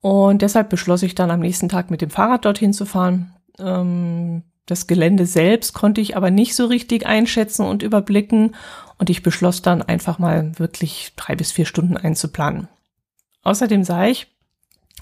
Und 0.00 0.42
deshalb 0.42 0.68
beschloss 0.68 1.02
ich 1.02 1.14
dann 1.14 1.30
am 1.30 1.40
nächsten 1.40 1.68
Tag 1.68 1.90
mit 1.90 2.02
dem 2.02 2.10
Fahrrad 2.10 2.44
dorthin 2.44 2.72
zu 2.72 2.84
fahren. 2.84 3.34
Ähm, 3.58 4.42
das 4.66 4.86
Gelände 4.86 5.26
selbst 5.26 5.74
konnte 5.74 6.00
ich 6.00 6.16
aber 6.16 6.30
nicht 6.30 6.54
so 6.54 6.66
richtig 6.66 7.06
einschätzen 7.06 7.66
und 7.66 7.82
überblicken. 7.82 8.54
Und 8.98 9.10
ich 9.10 9.22
beschloss 9.22 9.62
dann 9.62 9.82
einfach 9.82 10.18
mal 10.18 10.58
wirklich 10.58 11.12
drei 11.16 11.34
bis 11.34 11.50
vier 11.50 11.66
Stunden 11.66 11.96
einzuplanen. 11.96 12.68
Außerdem 13.42 13.82
sah 13.82 14.06
ich, 14.06 14.28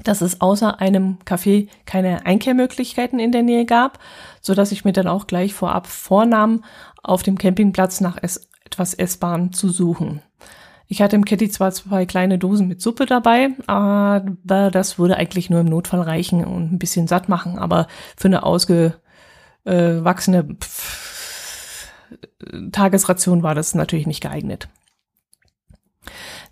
dass 0.03 0.23
es 0.23 0.41
außer 0.41 0.81
einem 0.81 1.19
Café 1.27 1.69
keine 1.85 2.25
Einkehrmöglichkeiten 2.25 3.19
in 3.19 3.33
der 3.33 3.43
Nähe 3.43 3.67
gab, 3.67 3.99
so 4.41 4.55
dass 4.55 4.73
ich 4.73 4.85
mir 4.85 4.93
dann 4.93 5.07
auch 5.07 5.27
gleich 5.27 5.53
vorab 5.53 5.87
vornahm, 5.87 6.65
auf 7.03 7.23
dem 7.23 7.37
Campingplatz 7.37 8.01
nach 8.01 8.17
etwas 8.17 8.95
essbarem 8.95 9.53
zu 9.53 9.69
suchen. 9.69 10.23
Ich 10.93 11.01
hatte 11.01 11.15
im 11.15 11.25
Caddy 11.25 11.49
zwar 11.49 11.71
zwei 11.71 12.05
kleine 12.05 12.37
Dosen 12.37 12.67
mit 12.67 12.83
Suppe 12.83 13.07
dabei, 13.07 13.51
aber 13.69 14.27
das 14.45 14.99
würde 14.99 15.17
eigentlich 15.17 15.49
nur 15.49 15.61
im 15.61 15.67
Notfall 15.67 16.01
reichen 16.01 16.45
und 16.45 16.73
ein 16.73 16.81
bisschen 16.81 17.07
satt 17.07 17.29
machen, 17.29 17.61
aber 17.61 17.87
für 18.17 18.27
eine 18.27 18.43
ausgewachsene 18.43 20.57
Tagesration 22.73 23.45
war 23.45 23.55
das 23.55 23.77
natürlich 23.77 24.09
nicht 24.09 24.21
geeignet. 24.21 24.69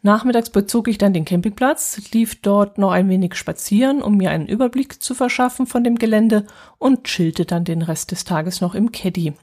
Nachmittags 0.02 0.50
bezog 0.50 0.86
ich 0.86 0.98
dann 0.98 1.12
den 1.12 1.24
Campingplatz, 1.24 2.00
lief 2.12 2.40
dort 2.40 2.78
noch 2.78 2.92
ein 2.92 3.08
wenig 3.08 3.34
spazieren, 3.34 4.00
um 4.00 4.18
mir 4.18 4.30
einen 4.30 4.46
Überblick 4.46 5.02
zu 5.02 5.16
verschaffen 5.16 5.66
von 5.66 5.82
dem 5.82 5.96
Gelände 5.96 6.46
und 6.78 7.02
chillte 7.02 7.44
dann 7.44 7.64
den 7.64 7.82
Rest 7.82 8.12
des 8.12 8.22
Tages 8.22 8.60
noch 8.60 8.76
im 8.76 8.92
Caddy. 8.92 9.34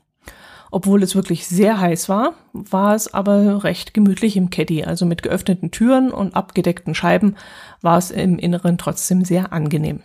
Obwohl 0.75 1.03
es 1.03 1.15
wirklich 1.15 1.47
sehr 1.47 1.79
heiß 1.79 2.09
war, 2.09 2.33
war 2.51 2.95
es 2.95 3.13
aber 3.13 3.63
recht 3.63 3.93
gemütlich 3.93 4.35
im 4.35 4.49
Caddy. 4.49 4.83
Also 4.83 5.05
mit 5.05 5.23
geöffneten 5.23 5.71
Türen 5.71 6.11
und 6.11 6.35
abgedeckten 6.35 6.93
Scheiben 6.93 7.37
war 7.79 7.97
es 7.97 8.11
im 8.11 8.37
Inneren 8.37 8.77
trotzdem 8.77 9.23
sehr 9.23 9.53
angenehm. 9.53 10.01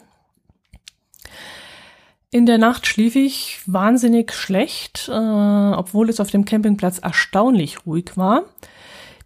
In 2.30 2.46
der 2.46 2.58
Nacht 2.58 2.86
schlief 2.86 3.16
ich 3.16 3.62
wahnsinnig 3.66 4.32
schlecht, 4.32 5.08
äh, 5.08 5.12
obwohl 5.12 6.08
es 6.08 6.20
auf 6.20 6.30
dem 6.30 6.44
Campingplatz 6.44 7.00
erstaunlich 7.00 7.84
ruhig 7.84 8.16
war. 8.16 8.44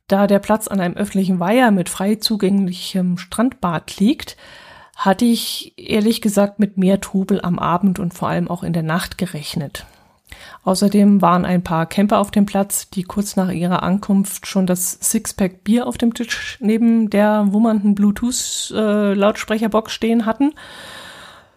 Da 0.06 0.26
der 0.26 0.38
Platz 0.38 0.66
an 0.66 0.80
einem 0.80 0.96
öffentlichen 0.96 1.40
Weiher 1.40 1.72
mit 1.72 1.90
frei 1.90 2.14
zugänglichem 2.14 3.18
Strandbad 3.18 3.98
liegt, 4.00 4.38
hatte 4.96 5.26
ich 5.26 5.74
ehrlich 5.76 6.22
gesagt 6.22 6.58
mit 6.58 6.78
mehr 6.78 7.02
Trubel 7.02 7.42
am 7.42 7.58
Abend 7.58 7.98
und 7.98 8.14
vor 8.14 8.28
allem 8.28 8.48
auch 8.48 8.62
in 8.62 8.72
der 8.72 8.82
Nacht 8.82 9.18
gerechnet. 9.18 9.84
Außerdem 10.64 11.20
waren 11.20 11.44
ein 11.44 11.62
paar 11.62 11.86
Camper 11.86 12.18
auf 12.18 12.30
dem 12.30 12.46
Platz, 12.46 12.88
die 12.88 13.02
kurz 13.02 13.36
nach 13.36 13.50
ihrer 13.50 13.82
Ankunft 13.82 14.46
schon 14.46 14.66
das 14.66 14.98
Sixpack 15.00 15.62
Bier 15.64 15.86
auf 15.86 15.98
dem 15.98 16.14
Tisch 16.14 16.56
neben 16.60 17.10
der 17.10 17.52
wummernden 17.52 17.94
Bluetooth-Lautsprecherbox 17.94 19.92
stehen 19.92 20.24
hatten, 20.26 20.52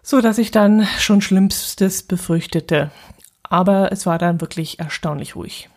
so 0.01 0.19
dass 0.21 0.37
ich 0.37 0.51
dann 0.51 0.85
schon 0.99 1.21
Schlimmstes 1.21 2.03
befürchtete. 2.03 2.91
Aber 3.43 3.91
es 3.91 4.05
war 4.05 4.17
dann 4.17 4.41
wirklich 4.41 4.79
erstaunlich 4.79 5.35
ruhig. 5.37 5.69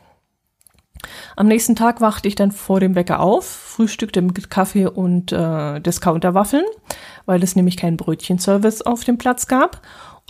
Am 1.37 1.47
nächsten 1.47 1.77
Tag 1.77 2.01
wachte 2.01 2.29
ich 2.29 2.35
dann 2.35 2.53
vor 2.53 2.81
dem 2.81 2.95
Wecker 2.95 3.21
auf, 3.21 3.47
frühstückte 3.47 4.23
mit 4.23 4.51
Kaffee 4.51 4.87
und 4.87 5.33
äh, 5.33 5.81
Discounterwaffeln, 5.81 6.65
weil 7.27 7.43
es 7.43 7.57
nämlich 7.57 7.77
keinen 7.77 7.97
Brötchenservice 7.97 8.83
auf 8.83 9.05
dem 9.05 9.19
Platz 9.19 9.47
gab 9.47 9.81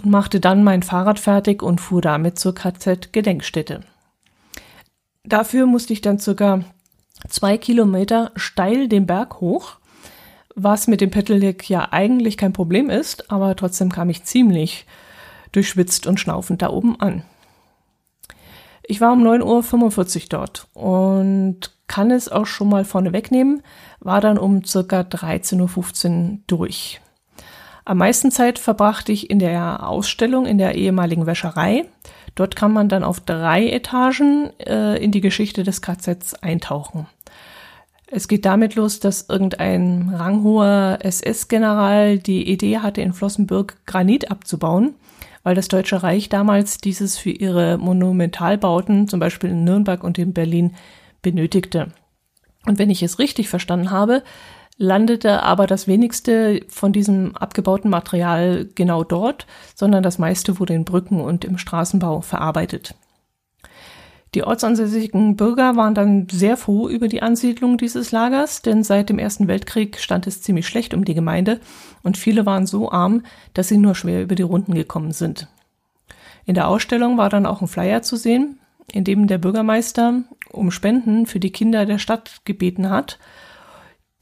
und 0.02 0.11
machte 0.11 0.40
dann 0.40 0.64
mein 0.64 0.83
Fahrrad 0.83 1.19
fertig 1.19 1.62
und 1.62 1.80
fuhr 1.80 2.00
damit 2.00 2.38
zur 2.38 2.54
KZ-Gedenkstätte. 2.54 3.80
Dafür 5.25 5.66
musste 5.66 5.92
ich 5.92 6.00
dann 6.00 6.19
circa 6.19 6.64
zwei 7.28 7.59
Kilometer 7.59 8.33
steil 8.37 8.88
den 8.88 9.07
Berg 9.07 9.40
hoch, 9.40 9.76
was 10.54 10.87
mit 10.88 11.00
dem 11.00 11.11
Pedelec 11.11 11.69
ja 11.69 11.88
eigentlich 11.92 12.37
kein 12.37 12.52
Problem 12.52 12.90
ist, 12.90 13.30
aber 13.30 13.54
trotzdem 13.57 13.90
kam 13.90 14.11
ich 14.11 14.25
ziemlich 14.25 14.87
durchschwitzt 15.52 16.07
und 16.07 16.19
schnaufend 16.19 16.62
da 16.62 16.71
oben 16.71 17.00
an. 17.00 17.23
Ich 18.83 19.00
war 19.00 19.12
um 19.12 19.23
9.45 19.23 20.23
Uhr 20.23 20.28
dort 20.30 20.66
und 20.75 21.71
kann 21.87 22.11
es 22.11 22.28
auch 22.28 22.47
schon 22.47 22.69
mal 22.69 22.85
vorne 22.85 23.12
wegnehmen, 23.12 23.62
war 24.00 24.21
dann 24.21 24.38
um 24.38 24.64
circa 24.64 25.00
13.15 25.00 26.30
Uhr 26.33 26.38
durch. 26.47 27.00
Am 27.90 27.99
meisten 27.99 28.30
Zeit 28.30 28.61
verbrachte 28.61 29.11
ich 29.11 29.30
in 29.30 29.40
der 29.40 29.85
Ausstellung 29.85 30.47
in 30.47 30.59
der 30.59 30.76
ehemaligen 30.76 31.26
Wäscherei. 31.26 31.87
Dort 32.37 32.54
kann 32.54 32.73
man 32.73 32.88
dann 32.88 33.02
auf 33.02 33.18
drei 33.18 33.68
Etagen 33.68 34.50
äh, 34.61 35.02
in 35.02 35.11
die 35.11 35.20
Geschichte 35.20 35.64
des 35.64 35.82
KZs 35.82 36.35
eintauchen. 36.35 37.09
Es 38.06 38.28
geht 38.28 38.44
damit 38.44 38.76
los, 38.76 39.00
dass 39.00 39.28
irgendein 39.28 40.14
ranghoher 40.14 41.00
SS-General 41.02 42.20
die 42.20 42.49
Idee 42.49 42.78
hatte, 42.78 43.00
in 43.00 43.12
Flossenbürg 43.12 43.76
Granit 43.87 44.30
abzubauen 44.30 44.94
weil 45.42 45.56
das 45.56 45.66
Deutsche 45.66 46.02
Reich 46.02 46.28
damals 46.28 46.78
dieses 46.78 47.18
für 47.18 47.30
ihre 47.30 47.76
Monumentalbauten, 47.78 49.09
zum 49.09 49.18
Beispiel 49.18 49.50
in 49.50 49.64
Nürnberg 49.64 50.04
und 50.04 50.16
in 50.18 50.32
Berlin, 50.32 50.76
benötigte. 51.23 51.88
Und 52.66 52.78
wenn 52.78 52.90
ich 52.90 53.02
es 53.02 53.18
richtig 53.18 53.49
verstanden 53.49 53.90
habe, 53.90 54.23
landete 54.80 55.42
aber 55.42 55.66
das 55.66 55.87
wenigste 55.87 56.62
von 56.68 56.94
diesem 56.94 57.37
abgebauten 57.37 57.90
Material 57.90 58.66
genau 58.75 59.04
dort, 59.04 59.46
sondern 59.75 60.02
das 60.02 60.18
meiste 60.18 60.58
wurde 60.58 60.72
in 60.72 60.87
Brücken 60.87 61.20
und 61.20 61.44
im 61.44 61.58
Straßenbau 61.58 62.22
verarbeitet. 62.22 62.94
Die 64.34 64.42
ortsansässigen 64.42 65.37
Bürger 65.37 65.76
waren 65.76 65.94
dann 65.94 66.28
sehr 66.30 66.56
froh 66.56 66.88
über 66.88 67.08
die 67.08 67.20
Ansiedlung 67.20 67.76
dieses 67.76 68.10
Lagers, 68.10 68.62
denn 68.62 68.82
seit 68.82 69.10
dem 69.10 69.18
Ersten 69.18 69.49
Weltkrieg 69.49 69.99
stand 69.99 70.26
es 70.26 70.40
ziemlich 70.40 70.66
schlecht 70.66 70.94
um 70.94 71.04
die 71.04 71.14
Gemeinde 71.14 71.60
und 72.02 72.16
viele 72.16 72.46
waren 72.46 72.66
so 72.66 72.90
arm, 72.90 73.22
dass 73.52 73.68
sie 73.68 73.76
nur 73.76 73.94
schwer 73.94 74.22
über 74.22 74.34
die 74.34 74.44
Runden 74.44 74.75
gekommen 74.75 75.12
sind. 75.12 75.46
In 76.46 76.54
der 76.54 76.68
Ausstellung 76.68 77.18
war 77.18 77.28
dann 77.28 77.44
auch 77.44 77.60
ein 77.60 77.68
Flyer 77.68 78.00
zu 78.00 78.16
sehen, 78.16 78.58
in 78.90 79.04
dem 79.04 79.26
der 79.26 79.37
Bürgermeister 79.37 80.22
um 80.50 80.70
Spenden 80.70 81.26
für 81.26 81.38
die 81.38 81.52
Kinder 81.52 81.84
der 81.84 81.99
Stadt 81.99 82.40
gebeten 82.46 82.88
hat, 82.88 83.18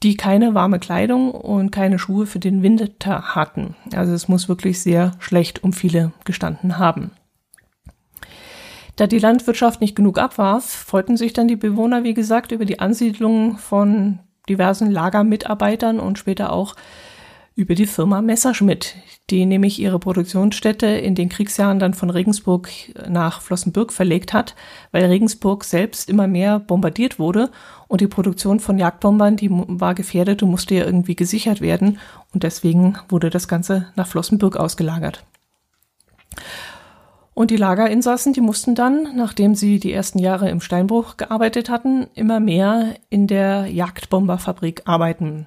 die 0.03 0.15
keine 0.15 0.53
warme 0.53 0.79
Kleidung 0.79 1.31
und 1.31 1.71
keine 1.71 1.99
Schuhe 1.99 2.25
für 2.25 2.39
den 2.39 2.63
Winter 2.63 3.35
hatten. 3.35 3.75
Also 3.93 4.13
es 4.13 4.27
muss 4.27 4.47
wirklich 4.47 4.81
sehr 4.81 5.11
schlecht 5.19 5.63
um 5.63 5.73
viele 5.73 6.13
gestanden 6.23 6.77
haben. 6.77 7.11
Da 8.95 9.07
die 9.07 9.19
Landwirtschaft 9.19 9.81
nicht 9.81 9.95
genug 9.95 10.17
abwarf, 10.17 10.65
freuten 10.65 11.15
sich 11.15 11.33
dann 11.33 11.47
die 11.47 11.55
Bewohner, 11.55 12.03
wie 12.03 12.13
gesagt, 12.13 12.51
über 12.51 12.65
die 12.65 12.79
Ansiedlung 12.79 13.57
von 13.57 14.19
diversen 14.49 14.91
Lagermitarbeitern 14.91 15.99
und 15.99 16.17
später 16.19 16.51
auch 16.51 16.75
über 17.59 17.75
die 17.75 17.87
Firma 17.87 18.21
Messerschmidt, 18.21 18.95
die 19.29 19.45
nämlich 19.45 19.79
ihre 19.79 19.99
Produktionsstätte 19.99 20.87
in 20.87 21.13
den 21.13 21.27
Kriegsjahren 21.27 21.77
dann 21.77 21.93
von 21.93 22.09
Regensburg 22.09 22.69
nach 23.09 23.41
Flossenbürg 23.41 23.91
verlegt 23.91 24.31
hat, 24.31 24.55
weil 24.93 25.03
Regensburg 25.03 25.65
selbst 25.65 26.09
immer 26.09 26.27
mehr 26.27 26.59
bombardiert 26.59 27.19
wurde 27.19 27.51
und 27.89 27.99
die 27.99 28.07
Produktion 28.07 28.61
von 28.61 28.77
Jagdbombern, 28.77 29.35
die 29.35 29.49
war 29.51 29.93
gefährdet 29.93 30.41
und 30.41 30.51
musste 30.51 30.73
ja 30.75 30.85
irgendwie 30.85 31.17
gesichert 31.17 31.59
werden 31.59 31.99
und 32.33 32.43
deswegen 32.43 32.97
wurde 33.09 33.29
das 33.29 33.49
Ganze 33.49 33.87
nach 33.97 34.07
Flossenbürg 34.07 34.55
ausgelagert. 34.55 35.25
Und 37.33 37.51
die 37.51 37.57
Lagerinsassen, 37.57 38.31
die 38.31 38.41
mussten 38.41 38.73
dann, 38.73 39.15
nachdem 39.17 39.53
sie 39.53 39.79
die 39.79 39.91
ersten 39.91 40.19
Jahre 40.19 40.49
im 40.49 40.61
Steinbruch 40.61 41.17
gearbeitet 41.17 41.69
hatten, 41.69 42.07
immer 42.13 42.39
mehr 42.39 42.95
in 43.09 43.27
der 43.27 43.67
Jagdbomberfabrik 43.67 44.83
arbeiten. 44.85 45.45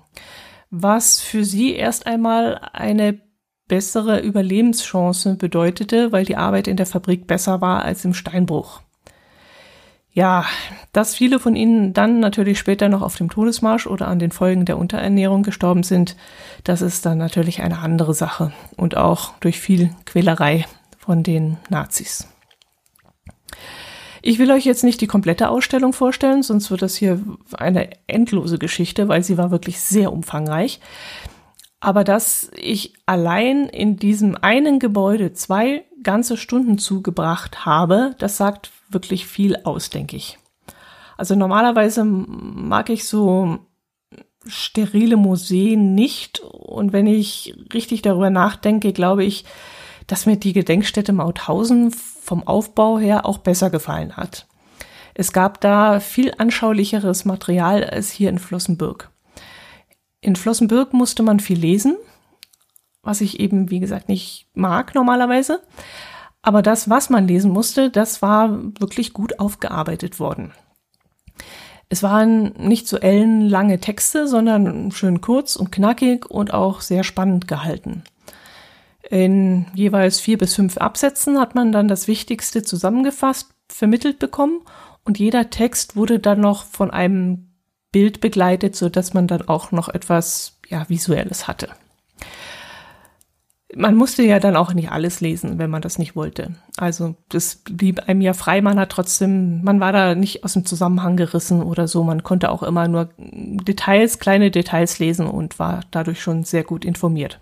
Was 0.75 1.21
für 1.21 1.45
sie 1.45 1.75
erst 1.75 2.07
einmal 2.07 2.59
eine 2.73 3.21
bessere 3.69 4.21
Überlebenschance 4.21 5.35
bedeutete, 5.35 6.13
weil 6.13 6.25
die 6.25 6.37
Arbeit 6.37 6.67
in 6.67 6.79
der 6.79 6.87
Fabrik 6.87 7.27
besser 7.27 7.61
war 7.61 7.83
als 7.83 8.07
im 8.07 8.15
Steinbruch. 8.15 8.81
Ja, 10.15 10.47
dass 10.93 11.15
viele 11.15 11.39
von 11.39 11.57
ihnen 11.57 11.93
dann 11.93 12.21
natürlich 12.21 12.59
später 12.59 12.89
noch 12.89 13.03
auf 13.03 13.17
dem 13.17 13.29
Todesmarsch 13.29 13.87
oder 13.87 14.09
an 14.09 14.19
den 14.19 14.31
Folgen 14.31 14.65
der 14.65 14.79
Unterernährung 14.79 15.43
gestorben 15.43 15.83
sind, 15.83 16.17
das 16.65 16.81
ist 16.81 17.05
dann 17.05 17.19
natürlich 17.19 17.61
eine 17.63 17.81
andere 17.81 18.15
Sache 18.15 18.55
und 18.75 18.97
auch 18.97 19.35
durch 19.41 19.61
viel 19.61 19.91
Quälerei 20.07 20.65
von 20.97 21.23
den 21.23 21.59
Nazis. 21.69 22.29
Ich 24.23 24.39
will 24.39 24.53
euch 24.53 24.65
jetzt 24.65 24.85
nicht 24.85 25.01
die 25.01 25.09
komplette 25.09 25.49
Ausstellung 25.49 25.93
vorstellen, 25.93 26.45
sonst 26.45 26.71
wird 26.71 26.81
das 26.81 26.95
hier 26.95 27.21
eine 27.53 27.91
endlose 28.07 28.57
Geschichte, 28.57 29.09
weil 29.09 29.25
sie 29.25 29.37
war 29.37 29.51
wirklich 29.51 29.81
sehr 29.81 30.13
umfangreich. 30.13 30.81
Aber 31.81 32.05
dass 32.05 32.51
ich 32.57 32.95
allein 33.05 33.69
in 33.69 33.97
diesem 33.97 34.37
einen 34.41 34.79
Gebäude 34.79 35.33
zwei 35.33 35.85
ganze 36.05 36.37
Stunden 36.37 36.79
zugebracht 36.79 37.67
habe, 37.67 38.15
das 38.19 38.37
sagt 38.37 38.71
wirklich 38.89 39.27
viel 39.27 39.57
aus, 39.65 39.91
denke 39.91 40.17
ich. 40.17 40.39
Also 41.17 41.35
normalerweise 41.35 42.05
mag 42.05 42.91
ich 42.91 43.05
so 43.05 43.59
sterile 44.47 45.17
Museen 45.17 45.95
nicht. 45.95 46.41
Und 46.41 46.93
wenn 46.93 47.09
ich 47.09 47.55
richtig 47.75 48.03
darüber 48.03 48.31
nachdenke, 48.31 48.93
glaube 48.93 49.25
ich, 49.25 49.45
dass 50.13 50.27
mir 50.27 50.37
die 50.37 50.53
Gedenkstätte 50.53 51.15
Mauthausen 51.15 51.91
vom 51.91 52.47
Aufbau 52.47 52.99
her 52.99 53.25
auch 53.25 53.39
besser 53.39 53.71
gefallen 53.71 54.15
hat. 54.15 54.47
Es 55.15 55.33
gab 55.33 55.59
da 55.63 56.01
viel 56.01 56.35
anschaulicheres 56.37 57.25
Material 57.25 57.83
als 57.83 58.11
hier 58.11 58.29
in 58.29 58.39
Flossenbürg. 58.39 59.09
In 60.21 60.37
Flossenbürg 60.37 60.93
musste 60.93 61.23
man 61.23 61.41
viel 61.41 61.59
lesen, 61.59 61.97
was 63.03 63.23
ich 63.23 63.41
eben, 63.41 63.71
wie 63.71 63.81
gesagt, 63.81 64.11
nicht 64.11 64.49
mag 64.53 64.95
normalerweise. 64.95 65.63
Aber 66.43 66.61
das, 66.61 66.91
was 66.91 67.09
man 67.09 67.27
lesen 67.27 67.51
musste, 67.51 67.89
das 67.89 68.21
war 68.21 68.51
wirklich 68.81 69.15
gut 69.15 69.39
aufgearbeitet 69.39 70.21
worden. 70.21 70.53
Es 71.89 72.03
waren 72.03 72.53
nicht 72.59 72.87
so 72.87 72.99
ellenlange 72.99 73.81
Texte, 73.81 74.29
sondern 74.29 74.93
schön 74.93 75.23
kurz 75.23 75.57
und 75.57 75.73
knackig 75.73 76.31
und 76.31 76.53
auch 76.53 76.83
sehr 76.83 77.03
spannend 77.03 77.49
gehalten. 77.49 78.05
In 79.13 79.67
jeweils 79.75 80.21
vier 80.21 80.39
bis 80.39 80.55
fünf 80.55 80.79
Absätzen 80.79 81.39
hat 81.39 81.55
man 81.55 81.71
dann 81.71 81.87
das 81.87 82.09
Wichtigste 82.09 82.63
zusammengefasst, 82.63 83.51
vermittelt 83.71 84.19
bekommen 84.19 84.63
und 85.05 85.19
jeder 85.19 85.51
Text 85.51 85.97
wurde 85.97 86.19
dann 86.19 86.41
noch 86.41 86.65
von 86.65 86.91
einem 86.91 87.51
Bild 87.93 88.23
begleitet, 88.23 88.75
so 88.75 88.89
dass 88.89 89.13
man 89.13 89.27
dann 89.27 89.43
auch 89.43 89.71
noch 89.71 89.91
etwas 89.91 90.59
ja, 90.67 90.89
Visuelles 90.89 91.47
hatte. 91.47 91.69
Man 93.75 93.97
musste 93.97 94.23
ja 94.23 94.41
dann 94.41 94.57
auch 94.57 94.73
nicht 94.73 94.91
alles 94.91 95.21
lesen, 95.21 95.59
wenn 95.59 95.69
man 95.69 95.83
das 95.83 95.99
nicht 95.99 96.17
wollte. 96.17 96.55
Also 96.79 97.15
das 97.29 97.57
blieb 97.57 98.09
einem 98.09 98.23
ja 98.23 98.33
frei. 98.33 98.63
Man 98.63 98.81
hat 98.81 98.93
trotzdem, 98.93 99.63
man 99.63 99.79
war 99.79 99.93
da 99.93 100.15
nicht 100.15 100.43
aus 100.43 100.55
dem 100.55 100.65
Zusammenhang 100.65 101.19
gerissen 101.19 101.63
oder 101.63 101.87
so. 101.87 102.03
Man 102.03 102.23
konnte 102.23 102.51
auch 102.51 102.63
immer 102.63 102.89
nur 102.89 103.11
Details, 103.19 104.19
kleine 104.19 104.51
Details 104.51 104.99
lesen 105.01 105.27
und 105.27 105.59
war 105.59 105.81
dadurch 105.91 106.23
schon 106.23 106.45
sehr 106.45 106.65
gut 106.65 106.87
informiert. 106.87 107.41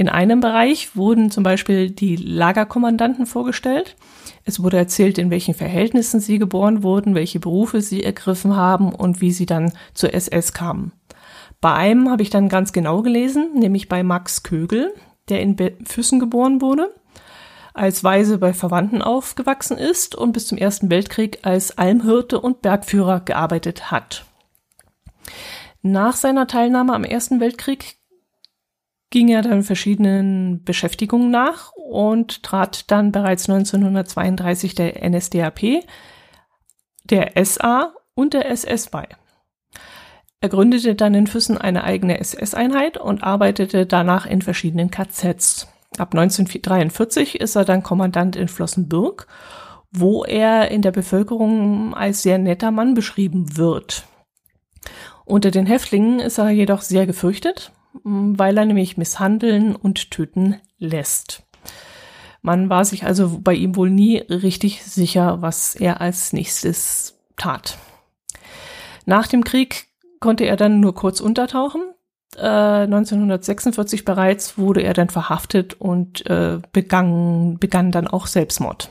In 0.00 0.08
einem 0.08 0.40
Bereich 0.40 0.96
wurden 0.96 1.30
zum 1.30 1.42
Beispiel 1.42 1.90
die 1.90 2.16
Lagerkommandanten 2.16 3.26
vorgestellt. 3.26 3.96
Es 4.46 4.62
wurde 4.62 4.78
erzählt, 4.78 5.18
in 5.18 5.28
welchen 5.28 5.52
Verhältnissen 5.52 6.20
sie 6.20 6.38
geboren 6.38 6.82
wurden, 6.82 7.14
welche 7.14 7.38
Berufe 7.38 7.82
sie 7.82 8.02
ergriffen 8.02 8.56
haben 8.56 8.94
und 8.94 9.20
wie 9.20 9.30
sie 9.30 9.44
dann 9.44 9.74
zur 9.92 10.14
SS 10.14 10.54
kamen. 10.54 10.92
Bei 11.60 11.74
einem 11.74 12.08
habe 12.08 12.22
ich 12.22 12.30
dann 12.30 12.48
ganz 12.48 12.72
genau 12.72 13.02
gelesen, 13.02 13.50
nämlich 13.52 13.90
bei 13.90 14.02
Max 14.02 14.42
Kögel, 14.42 14.90
der 15.28 15.42
in 15.42 15.58
Füssen 15.84 16.18
geboren 16.18 16.62
wurde, 16.62 16.94
als 17.74 18.02
Weise 18.02 18.38
bei 18.38 18.54
Verwandten 18.54 19.02
aufgewachsen 19.02 19.76
ist 19.76 20.14
und 20.14 20.32
bis 20.32 20.46
zum 20.46 20.56
Ersten 20.56 20.88
Weltkrieg 20.88 21.40
als 21.42 21.76
Almhirte 21.76 22.40
und 22.40 22.62
Bergführer 22.62 23.20
gearbeitet 23.20 23.90
hat. 23.90 24.24
Nach 25.82 26.16
seiner 26.16 26.46
Teilnahme 26.46 26.94
am 26.94 27.04
Ersten 27.04 27.38
Weltkrieg 27.38 27.99
ging 29.10 29.28
er 29.28 29.42
dann 29.42 29.64
verschiedenen 29.64 30.62
Beschäftigungen 30.64 31.30
nach 31.30 31.72
und 31.72 32.42
trat 32.42 32.90
dann 32.90 33.12
bereits 33.12 33.48
1932 33.50 34.74
der 34.74 35.08
NSDAP, 35.08 35.84
der 37.04 37.44
SA 37.44 37.92
und 38.14 38.34
der 38.34 38.48
SS 38.50 38.88
bei. 38.88 39.08
Er 40.40 40.48
gründete 40.48 40.94
dann 40.94 41.14
in 41.14 41.26
Füssen 41.26 41.58
eine 41.58 41.84
eigene 41.84 42.18
SS-Einheit 42.18 42.96
und 42.96 43.22
arbeitete 43.22 43.84
danach 43.84 44.24
in 44.24 44.40
verschiedenen 44.40 44.90
KZs. 44.90 45.68
Ab 45.98 46.14
1943 46.14 47.40
ist 47.40 47.56
er 47.56 47.64
dann 47.64 47.82
Kommandant 47.82 48.36
in 48.36 48.48
Flossenbürg, 48.48 49.26
wo 49.90 50.24
er 50.24 50.70
in 50.70 50.82
der 50.82 50.92
Bevölkerung 50.92 51.94
als 51.94 52.22
sehr 52.22 52.38
netter 52.38 52.70
Mann 52.70 52.94
beschrieben 52.94 53.56
wird. 53.56 54.04
Unter 55.24 55.50
den 55.50 55.66
Häftlingen 55.66 56.20
ist 56.20 56.38
er 56.38 56.50
jedoch 56.50 56.80
sehr 56.80 57.06
gefürchtet, 57.06 57.72
weil 58.04 58.56
er 58.56 58.64
nämlich 58.64 58.96
misshandeln 58.96 59.74
und 59.74 60.10
töten 60.10 60.56
lässt. 60.78 61.42
Man 62.42 62.70
war 62.70 62.84
sich 62.84 63.04
also 63.04 63.38
bei 63.42 63.54
ihm 63.54 63.76
wohl 63.76 63.90
nie 63.90 64.18
richtig 64.18 64.82
sicher, 64.84 65.42
was 65.42 65.74
er 65.74 66.00
als 66.00 66.32
nächstes 66.32 67.18
tat. 67.36 67.78
Nach 69.04 69.26
dem 69.26 69.44
Krieg 69.44 69.88
konnte 70.20 70.44
er 70.44 70.56
dann 70.56 70.80
nur 70.80 70.94
kurz 70.94 71.20
untertauchen. 71.20 71.82
Äh, 72.36 72.84
1946 72.84 74.04
bereits 74.04 74.56
wurde 74.56 74.82
er 74.82 74.94
dann 74.94 75.10
verhaftet 75.10 75.74
und 75.74 76.24
äh, 76.30 76.58
begann, 76.72 77.58
begann 77.58 77.90
dann 77.90 78.06
auch 78.06 78.26
Selbstmord. 78.26 78.90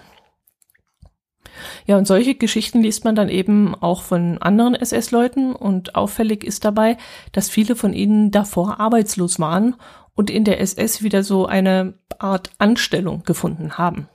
Ja, 1.86 1.98
und 1.98 2.08
solche 2.08 2.36
Geschichten 2.36 2.82
liest 2.82 3.06
man 3.06 3.16
dann 3.16 3.30
eben 3.30 3.76
auch 3.76 4.02
von 4.02 4.38
anderen 4.40 4.76
SS-Leuten 4.76 5.54
und 5.56 5.96
auffällig 5.96 6.44
ist 6.44 6.66
dabei, 6.66 6.98
dass 7.32 7.50
viele 7.50 7.76
von 7.76 7.94
ihnen 7.94 8.32
davor 8.32 8.80
arbeitslos 8.80 9.40
waren 9.40 9.76
und 10.16 10.30
in 10.30 10.44
der 10.44 10.60
SS 10.60 11.04
wieder 11.04 11.24
so 11.24 11.46
eine 11.46 11.94
Art 12.18 12.52
Anstellung 12.58 13.24
gefunden 13.24 13.78
haben. 13.78 14.10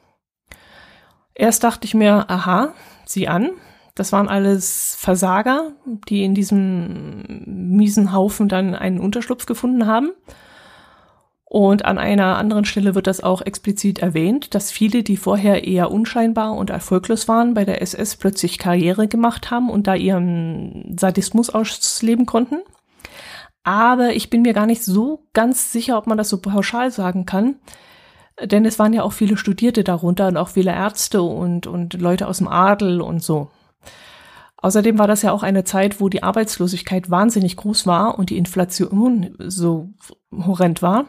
Erst 1.34 1.64
dachte 1.64 1.86
ich 1.86 1.94
mir, 1.94 2.30
aha, 2.30 2.74
sieh 3.06 3.26
an, 3.26 3.50
das 3.94 4.12
waren 4.12 4.28
alles 4.28 4.96
Versager, 4.98 5.72
die 6.08 6.24
in 6.24 6.34
diesem 6.34 7.44
miesen 7.46 8.12
Haufen 8.12 8.48
dann 8.48 8.74
einen 8.74 9.00
Unterschlupf 9.00 9.46
gefunden 9.46 9.86
haben. 9.86 10.10
Und 11.54 11.84
an 11.84 11.98
einer 11.98 12.36
anderen 12.36 12.64
Stelle 12.64 12.96
wird 12.96 13.06
das 13.06 13.22
auch 13.22 13.40
explizit 13.40 14.00
erwähnt, 14.00 14.56
dass 14.56 14.72
viele, 14.72 15.04
die 15.04 15.16
vorher 15.16 15.62
eher 15.62 15.92
unscheinbar 15.92 16.56
und 16.56 16.68
erfolglos 16.68 17.28
waren, 17.28 17.54
bei 17.54 17.64
der 17.64 17.80
SS 17.80 18.16
plötzlich 18.16 18.58
Karriere 18.58 19.06
gemacht 19.06 19.52
haben 19.52 19.70
und 19.70 19.86
da 19.86 19.94
ihren 19.94 20.96
Sadismus 20.98 21.50
ausleben 21.50 22.26
konnten. 22.26 22.56
Aber 23.62 24.14
ich 24.14 24.30
bin 24.30 24.42
mir 24.42 24.52
gar 24.52 24.66
nicht 24.66 24.82
so 24.82 25.28
ganz 25.32 25.70
sicher, 25.70 25.96
ob 25.96 26.08
man 26.08 26.18
das 26.18 26.28
so 26.28 26.40
pauschal 26.40 26.90
sagen 26.90 27.24
kann. 27.24 27.54
Denn 28.42 28.64
es 28.64 28.80
waren 28.80 28.92
ja 28.92 29.04
auch 29.04 29.12
viele 29.12 29.36
Studierte 29.36 29.84
darunter 29.84 30.26
und 30.26 30.36
auch 30.36 30.48
viele 30.48 30.72
Ärzte 30.72 31.22
und, 31.22 31.68
und 31.68 31.94
Leute 31.94 32.26
aus 32.26 32.38
dem 32.38 32.48
Adel 32.48 33.00
und 33.00 33.22
so. 33.22 33.48
Außerdem 34.56 34.98
war 34.98 35.06
das 35.06 35.22
ja 35.22 35.30
auch 35.30 35.44
eine 35.44 35.62
Zeit, 35.62 36.00
wo 36.00 36.08
die 36.08 36.24
Arbeitslosigkeit 36.24 37.10
wahnsinnig 37.10 37.54
groß 37.54 37.86
war 37.86 38.18
und 38.18 38.30
die 38.30 38.38
Inflation 38.38 39.36
so 39.38 39.90
horrend 40.32 40.82
war. 40.82 41.06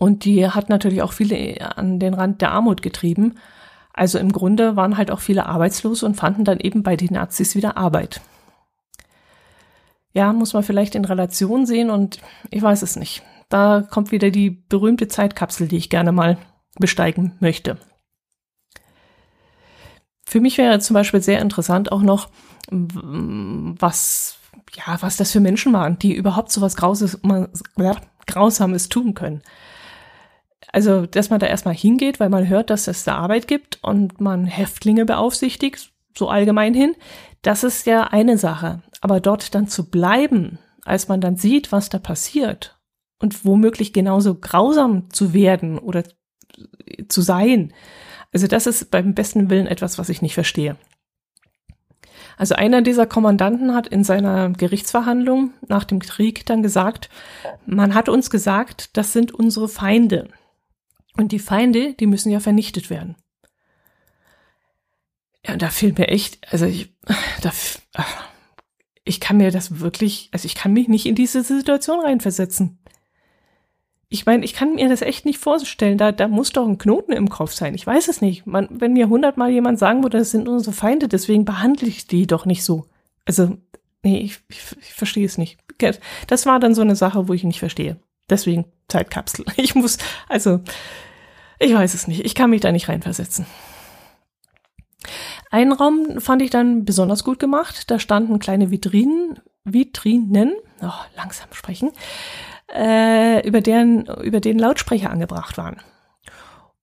Und 0.00 0.24
die 0.24 0.48
hat 0.48 0.70
natürlich 0.70 1.02
auch 1.02 1.12
viele 1.12 1.76
an 1.76 1.98
den 2.00 2.14
Rand 2.14 2.40
der 2.40 2.52
Armut 2.52 2.80
getrieben. 2.80 3.34
Also 3.92 4.18
im 4.18 4.32
Grunde 4.32 4.74
waren 4.74 4.96
halt 4.96 5.10
auch 5.10 5.20
viele 5.20 5.44
arbeitslos 5.44 6.02
und 6.02 6.14
fanden 6.14 6.42
dann 6.42 6.58
eben 6.58 6.82
bei 6.82 6.96
den 6.96 7.12
Nazis 7.12 7.54
wieder 7.54 7.76
Arbeit. 7.76 8.22
Ja, 10.14 10.32
muss 10.32 10.54
man 10.54 10.62
vielleicht 10.62 10.94
in 10.94 11.04
Relation 11.04 11.66
sehen 11.66 11.90
und 11.90 12.16
ich 12.48 12.62
weiß 12.62 12.80
es 12.80 12.96
nicht. 12.96 13.22
Da 13.50 13.82
kommt 13.82 14.10
wieder 14.10 14.30
die 14.30 14.48
berühmte 14.48 15.06
Zeitkapsel, 15.06 15.68
die 15.68 15.76
ich 15.76 15.90
gerne 15.90 16.12
mal 16.12 16.38
besteigen 16.78 17.36
möchte. 17.40 17.76
Für 20.24 20.40
mich 20.40 20.56
wäre 20.56 20.78
zum 20.78 20.94
Beispiel 20.94 21.20
sehr 21.20 21.42
interessant 21.42 21.92
auch 21.92 22.00
noch, 22.00 22.30
was, 22.70 24.38
ja, 24.72 24.96
was 25.02 25.18
das 25.18 25.30
für 25.30 25.40
Menschen 25.40 25.74
waren, 25.74 25.98
die 25.98 26.14
überhaupt 26.14 26.52
so 26.52 26.62
was 26.62 26.76
Grauses, 26.76 27.20
Grausames 28.26 28.88
tun 28.88 29.12
können. 29.12 29.42
Also, 30.68 31.06
dass 31.06 31.30
man 31.30 31.40
da 31.40 31.46
erstmal 31.46 31.74
hingeht, 31.74 32.20
weil 32.20 32.28
man 32.28 32.48
hört, 32.48 32.70
dass 32.70 32.86
es 32.86 33.04
da 33.04 33.16
Arbeit 33.16 33.48
gibt 33.48 33.78
und 33.82 34.20
man 34.20 34.44
Häftlinge 34.44 35.04
beaufsichtigt, 35.04 35.92
so 36.16 36.28
allgemein 36.28 36.74
hin, 36.74 36.94
das 37.42 37.64
ist 37.64 37.86
ja 37.86 38.04
eine 38.04 38.38
Sache. 38.38 38.82
Aber 39.00 39.20
dort 39.20 39.54
dann 39.54 39.68
zu 39.68 39.90
bleiben, 39.90 40.58
als 40.84 41.08
man 41.08 41.20
dann 41.20 41.36
sieht, 41.36 41.72
was 41.72 41.88
da 41.88 41.98
passiert 41.98 42.78
und 43.18 43.44
womöglich 43.44 43.92
genauso 43.92 44.34
grausam 44.34 45.10
zu 45.10 45.32
werden 45.32 45.78
oder 45.78 46.04
zu 47.08 47.22
sein, 47.22 47.72
also 48.32 48.46
das 48.46 48.66
ist 48.66 48.90
beim 48.90 49.14
besten 49.14 49.50
Willen 49.50 49.66
etwas, 49.66 49.98
was 49.98 50.08
ich 50.08 50.22
nicht 50.22 50.34
verstehe. 50.34 50.76
Also 52.36 52.54
einer 52.54 52.80
dieser 52.80 53.06
Kommandanten 53.06 53.74
hat 53.74 53.86
in 53.86 54.04
seiner 54.04 54.50
Gerichtsverhandlung 54.50 55.52
nach 55.68 55.84
dem 55.84 55.98
Krieg 55.98 56.46
dann 56.46 56.62
gesagt, 56.62 57.10
man 57.66 57.94
hat 57.94 58.08
uns 58.08 58.30
gesagt, 58.30 58.96
das 58.96 59.12
sind 59.12 59.32
unsere 59.32 59.68
Feinde. 59.68 60.28
Und 61.16 61.32
die 61.32 61.38
Feinde, 61.38 61.94
die 61.94 62.06
müssen 62.06 62.30
ja 62.30 62.40
vernichtet 62.40 62.90
werden. 62.90 63.16
Ja, 65.44 65.56
da 65.56 65.70
fehlt 65.70 65.98
mir 65.98 66.08
echt, 66.08 66.38
also 66.52 66.66
ich, 66.66 66.94
da, 67.42 67.50
ich 69.04 69.20
kann 69.20 69.38
mir 69.38 69.50
das 69.50 69.80
wirklich, 69.80 70.28
also 70.32 70.46
ich 70.46 70.54
kann 70.54 70.72
mich 70.72 70.88
nicht 70.88 71.06
in 71.06 71.14
diese 71.14 71.42
Situation 71.42 72.00
reinversetzen 72.00 72.80
ich 74.12 74.26
meine, 74.26 74.44
ich 74.44 74.54
kann 74.54 74.74
mir 74.74 74.88
das 74.88 75.02
echt 75.02 75.24
nicht 75.24 75.38
vorstellen. 75.38 75.96
Da, 75.96 76.10
da 76.10 76.26
muss 76.26 76.50
doch 76.50 76.66
ein 76.66 76.78
Knoten 76.78 77.12
im 77.12 77.30
Kopf 77.30 77.52
sein. 77.52 77.76
Ich 77.76 77.86
weiß 77.86 78.08
es 78.08 78.20
nicht. 78.20 78.44
Man, 78.44 78.68
wenn 78.68 78.92
mir 78.92 79.08
hundertmal 79.08 79.50
jemand 79.50 79.78
sagen 79.78 80.02
würde, 80.02 80.18
das 80.18 80.32
sind 80.32 80.48
unsere 80.48 80.74
Feinde, 80.74 81.06
deswegen 81.06 81.44
behandle 81.44 81.86
ich 81.86 82.08
die 82.08 82.26
doch 82.26 82.44
nicht 82.44 82.64
so. 82.64 82.86
Also, 83.24 83.56
nee, 84.02 84.18
ich, 84.18 84.40
ich, 84.48 84.58
ich 84.80 84.92
verstehe 84.94 85.24
es 85.24 85.38
nicht. 85.38 85.58
Das 86.26 86.44
war 86.44 86.58
dann 86.58 86.74
so 86.74 86.82
eine 86.82 86.96
Sache, 86.96 87.28
wo 87.28 87.34
ich 87.34 87.44
nicht 87.44 87.60
verstehe. 87.60 88.00
Deswegen 88.30 88.66
Zeitkapsel. 88.88 89.44
Ich 89.56 89.74
muss, 89.74 89.98
also, 90.28 90.60
ich 91.58 91.74
weiß 91.74 91.94
es 91.94 92.06
nicht. 92.06 92.24
Ich 92.24 92.34
kann 92.34 92.50
mich 92.50 92.60
da 92.60 92.72
nicht 92.72 92.88
reinversetzen. 92.88 93.46
Einen 95.50 95.72
Raum 95.72 96.20
fand 96.20 96.42
ich 96.42 96.50
dann 96.50 96.84
besonders 96.84 97.24
gut 97.24 97.38
gemacht. 97.38 97.90
Da 97.90 97.98
standen 97.98 98.38
kleine 98.38 98.70
Vitrinen, 98.70 99.40
Vitrinen, 99.64 100.54
oh, 100.80 101.04
langsam 101.16 101.48
sprechen, 101.52 101.90
äh, 102.72 103.46
über, 103.46 103.60
deren, 103.60 104.06
über 104.22 104.40
den 104.40 104.58
Lautsprecher 104.58 105.10
angebracht 105.10 105.58
waren. 105.58 105.82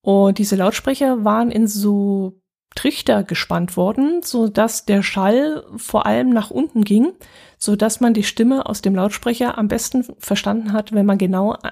Und 0.02 0.38
diese 0.38 0.56
Lautsprecher 0.56 1.24
waren 1.24 1.52
in 1.52 1.68
so 1.68 2.42
Trichter 2.76 3.24
gespannt 3.24 3.76
worden, 3.76 4.22
so 4.24 4.48
dass 4.48 4.86
der 4.86 5.02
Schall 5.02 5.64
vor 5.78 6.06
allem 6.06 6.30
nach 6.30 6.52
unten 6.52 6.84
ging, 6.84 7.14
so 7.58 7.76
dass 7.76 8.00
man 8.00 8.14
die 8.14 8.24
Stimme 8.24 8.68
aus 8.68 8.82
dem 8.82 8.96
Lautsprecher 8.96 9.58
am 9.58 9.68
besten 9.68 10.06
verstanden 10.20 10.74
hat, 10.74 10.92
wenn 10.92 11.06
man 11.06 11.18
genau 11.18 11.56
äh, 11.56 11.72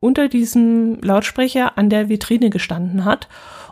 unter 0.00 0.28
diesem 0.28 1.00
Lautsprecher 1.00 1.76
an 1.76 1.90
der 1.90 2.08
Vitrine 2.08 2.50
gestanden 2.50 3.04
hat 3.04 3.28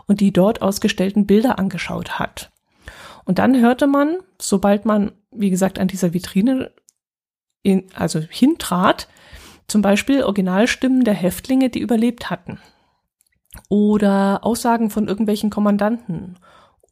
und 0.07 0.19
die 0.21 0.31
dort 0.31 0.61
ausgestellten 0.61 1.25
Bilder 1.25 1.57
angeschaut 1.57 2.19
hat. 2.19 2.51
Und 3.25 3.39
dann 3.39 3.59
hörte 3.59 3.87
man, 3.87 4.17
sobald 4.39 4.85
man, 4.85 5.13
wie 5.31 5.49
gesagt, 5.49 5.79
an 5.79 5.87
dieser 5.87 6.13
Vitrine 6.13 6.71
in, 7.63 7.87
also 7.95 8.19
hintrat, 8.19 9.07
zum 9.67 9.81
Beispiel 9.81 10.23
Originalstimmen 10.23 11.03
der 11.03 11.15
Häftlinge, 11.15 11.69
die 11.69 11.79
überlebt 11.79 12.29
hatten. 12.29 12.59
Oder 13.69 14.39
Aussagen 14.43 14.89
von 14.89 15.07
irgendwelchen 15.07 15.49
Kommandanten. 15.49 16.37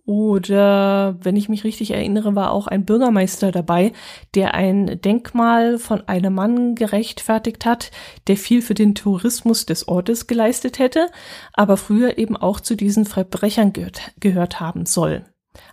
Oder, 0.06 1.16
wenn 1.22 1.38
ich 1.38 1.48
mich 1.48 1.64
richtig 1.64 1.92
erinnere, 1.92 2.36
war 2.36 2.52
auch 2.52 2.68
ein 2.68 2.84
Bürgermeister 2.84 3.54
dabei, 3.54 3.94
der 4.36 4.54
ein 4.54 5.00
Denkmal 5.00 5.78
von 5.80 6.08
einem 6.10 6.34
Mann 6.34 6.76
gerechtfertigt 6.76 7.66
hat, 7.66 7.92
der 8.28 8.36
viel 8.36 8.62
für 8.62 8.74
den 8.74 8.96
Tourismus 8.96 9.66
des 9.66 9.88
Ortes 9.88 10.28
geleistet 10.28 10.78
hätte, 10.78 11.08
aber 11.54 11.78
früher 11.78 12.18
eben 12.18 12.36
auch 12.36 12.60
zu 12.60 12.76
diesen 12.76 13.06
Verbrechern 13.06 13.72
gehört, 13.72 14.12
gehört 14.20 14.60
haben 14.60 14.86
soll. 14.86 15.24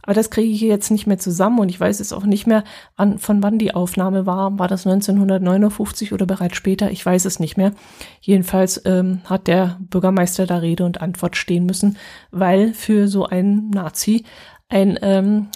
Aber 0.02 0.14
das 0.14 0.30
kriege 0.30 0.52
ich 0.52 0.60
jetzt 0.60 0.90
nicht 0.90 1.06
mehr 1.06 1.18
zusammen 1.18 1.58
und 1.58 1.68
ich 1.68 1.80
weiß 1.80 2.00
es 2.00 2.12
auch 2.12 2.24
nicht 2.24 2.46
mehr, 2.46 2.64
an, 2.96 3.18
von 3.18 3.42
wann 3.42 3.58
die 3.58 3.74
Aufnahme 3.74 4.26
war. 4.26 4.58
War 4.58 4.68
das 4.68 4.86
1959 4.86 6.12
oder 6.12 6.26
bereits 6.26 6.56
später? 6.56 6.90
Ich 6.90 7.04
weiß 7.04 7.24
es 7.24 7.40
nicht 7.40 7.56
mehr. 7.56 7.72
Jedenfalls 8.20 8.82
ähm, 8.84 9.20
hat 9.24 9.46
der 9.46 9.78
Bürgermeister 9.80 10.46
da 10.46 10.58
Rede 10.58 10.84
und 10.84 11.00
Antwort 11.00 11.36
stehen 11.36 11.66
müssen, 11.66 11.96
weil 12.30 12.74
für 12.74 13.08
so 13.08 13.26
einen 13.26 13.70
Nazi 13.70 14.24
ein 14.68 14.98
ähm, 15.02 15.48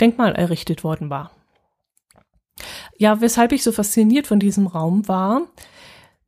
Denkmal 0.00 0.34
errichtet 0.34 0.84
worden 0.84 1.10
war. 1.10 1.30
Ja, 2.96 3.20
weshalb 3.20 3.52
ich 3.52 3.62
so 3.62 3.72
fasziniert 3.72 4.26
von 4.26 4.38
diesem 4.38 4.66
Raum 4.66 5.08
war, 5.08 5.42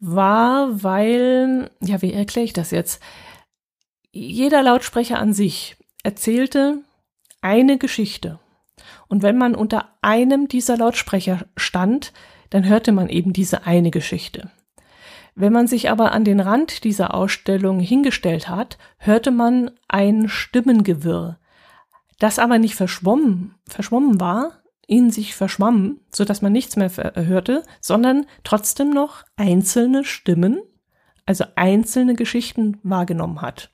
war, 0.01 0.83
weil, 0.83 1.71
ja, 1.81 2.03
wie 2.03 2.13
erkläre 2.13 2.45
ich 2.45 2.53
das 2.53 2.71
jetzt? 2.71 3.01
Jeder 4.11 4.63
Lautsprecher 4.63 5.19
an 5.19 5.33
sich 5.33 5.77
erzählte 6.03 6.83
eine 7.47 7.79
Geschichte. 7.79 8.41
Und 9.07 9.23
wenn 9.23 9.39
man 9.39 9.55
unter 9.55 9.91
einem 10.03 10.49
dieser 10.49 10.77
Lautsprecher 10.77 11.47
stand, 11.57 12.13
dann 12.51 12.67
hörte 12.67 12.91
man 12.91 13.09
eben 13.09 13.33
diese 13.33 13.67
eine 13.67 13.93
Geschichte. 13.93 14.51
Wenn 15.37 15.53
man 15.53 15.69
sich 15.69 15.89
aber 15.89 16.11
an 16.11 16.25
den 16.25 16.41
Rand 16.41 16.83
dieser 16.83 17.15
Ausstellung 17.15 17.79
hingestellt 17.79 18.49
hat, 18.49 18.79
hörte 18.99 19.31
man 19.31 19.71
ein 19.87 20.29
Stimmengewirr, 20.29 21.39
das 22.19 22.41
aber 22.41 22.59
nicht 22.59 22.75
verschwommen, 22.75 23.55
verschwommen 23.69 24.19
war, 24.21 24.63
in 24.89 25.11
sich 25.13 25.37
verschwammen, 25.37 26.01
so 26.11 26.25
dass 26.25 26.43
man 26.43 26.53
nichts 26.53 26.75
mehr 26.75 26.91
hörte, 27.15 27.63
sondern 27.81 28.27
trotzdem 28.43 28.91
noch 28.91 29.23
einzelne 29.37 30.05
Stimmen, 30.05 30.63
also 31.27 31.45
einzelne 31.55 32.15
Geschichten 32.15 32.79
wahrgenommen 32.83 33.41
hat. 33.41 33.71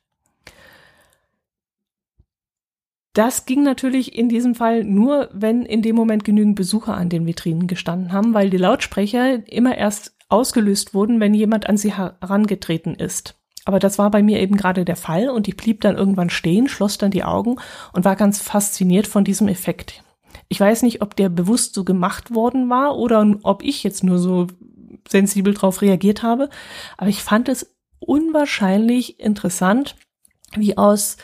Das 3.13 3.45
ging 3.45 3.61
natürlich 3.61 4.17
in 4.17 4.27
diesem 4.27 4.55
Fall 4.55 4.83
nur, 4.83 5.29
wenn 5.31 5.65
in 5.65 5.83
dem 5.83 5.95
Moment 5.95 6.23
genügend 6.23 6.55
Besucher 6.55 6.95
an 6.95 7.09
den 7.09 7.27
Vitrinen 7.27 7.67
gestanden 7.67 8.11
haben, 8.11 8.33
weil 8.33 8.49
die 8.49 8.57
Lautsprecher 8.57 9.47
immer 9.47 9.77
erst 9.77 10.15
ausgelöst 10.29 10.95
wurden, 10.95 11.19
wenn 11.19 11.35
jemand 11.35 11.69
an 11.69 11.77
sie 11.77 11.93
herangetreten 11.93 12.95
ist. 12.95 13.35
Aber 13.65 13.79
das 13.79 13.99
war 13.99 14.09
bei 14.09 14.23
mir 14.23 14.39
eben 14.41 14.57
gerade 14.57 14.83
der 14.83 14.95
Fall 14.95 15.29
und 15.29 15.47
ich 15.47 15.55
blieb 15.55 15.81
dann 15.81 15.95
irgendwann 15.95 16.31
stehen, 16.31 16.67
schloss 16.67 16.97
dann 16.97 17.11
die 17.11 17.23
Augen 17.23 17.57
und 17.93 18.03
war 18.03 18.15
ganz 18.15 18.41
fasziniert 18.41 19.05
von 19.05 19.23
diesem 19.23 19.47
Effekt. 19.47 20.03
Ich 20.49 20.59
weiß 20.59 20.81
nicht, 20.81 21.01
ob 21.01 21.15
der 21.15 21.29
bewusst 21.29 21.75
so 21.75 21.83
gemacht 21.83 22.33
worden 22.33 22.69
war 22.69 22.97
oder 22.97 23.35
ob 23.43 23.63
ich 23.63 23.83
jetzt 23.83 24.03
nur 24.03 24.17
so 24.17 24.47
sensibel 25.07 25.53
drauf 25.53 25.81
reagiert 25.81 26.23
habe, 26.23 26.49
aber 26.97 27.09
ich 27.09 27.21
fand 27.21 27.47
es 27.47 27.75
unwahrscheinlich 27.99 29.19
interessant, 29.19 29.95
wie 30.55 30.77
aus 30.77 31.17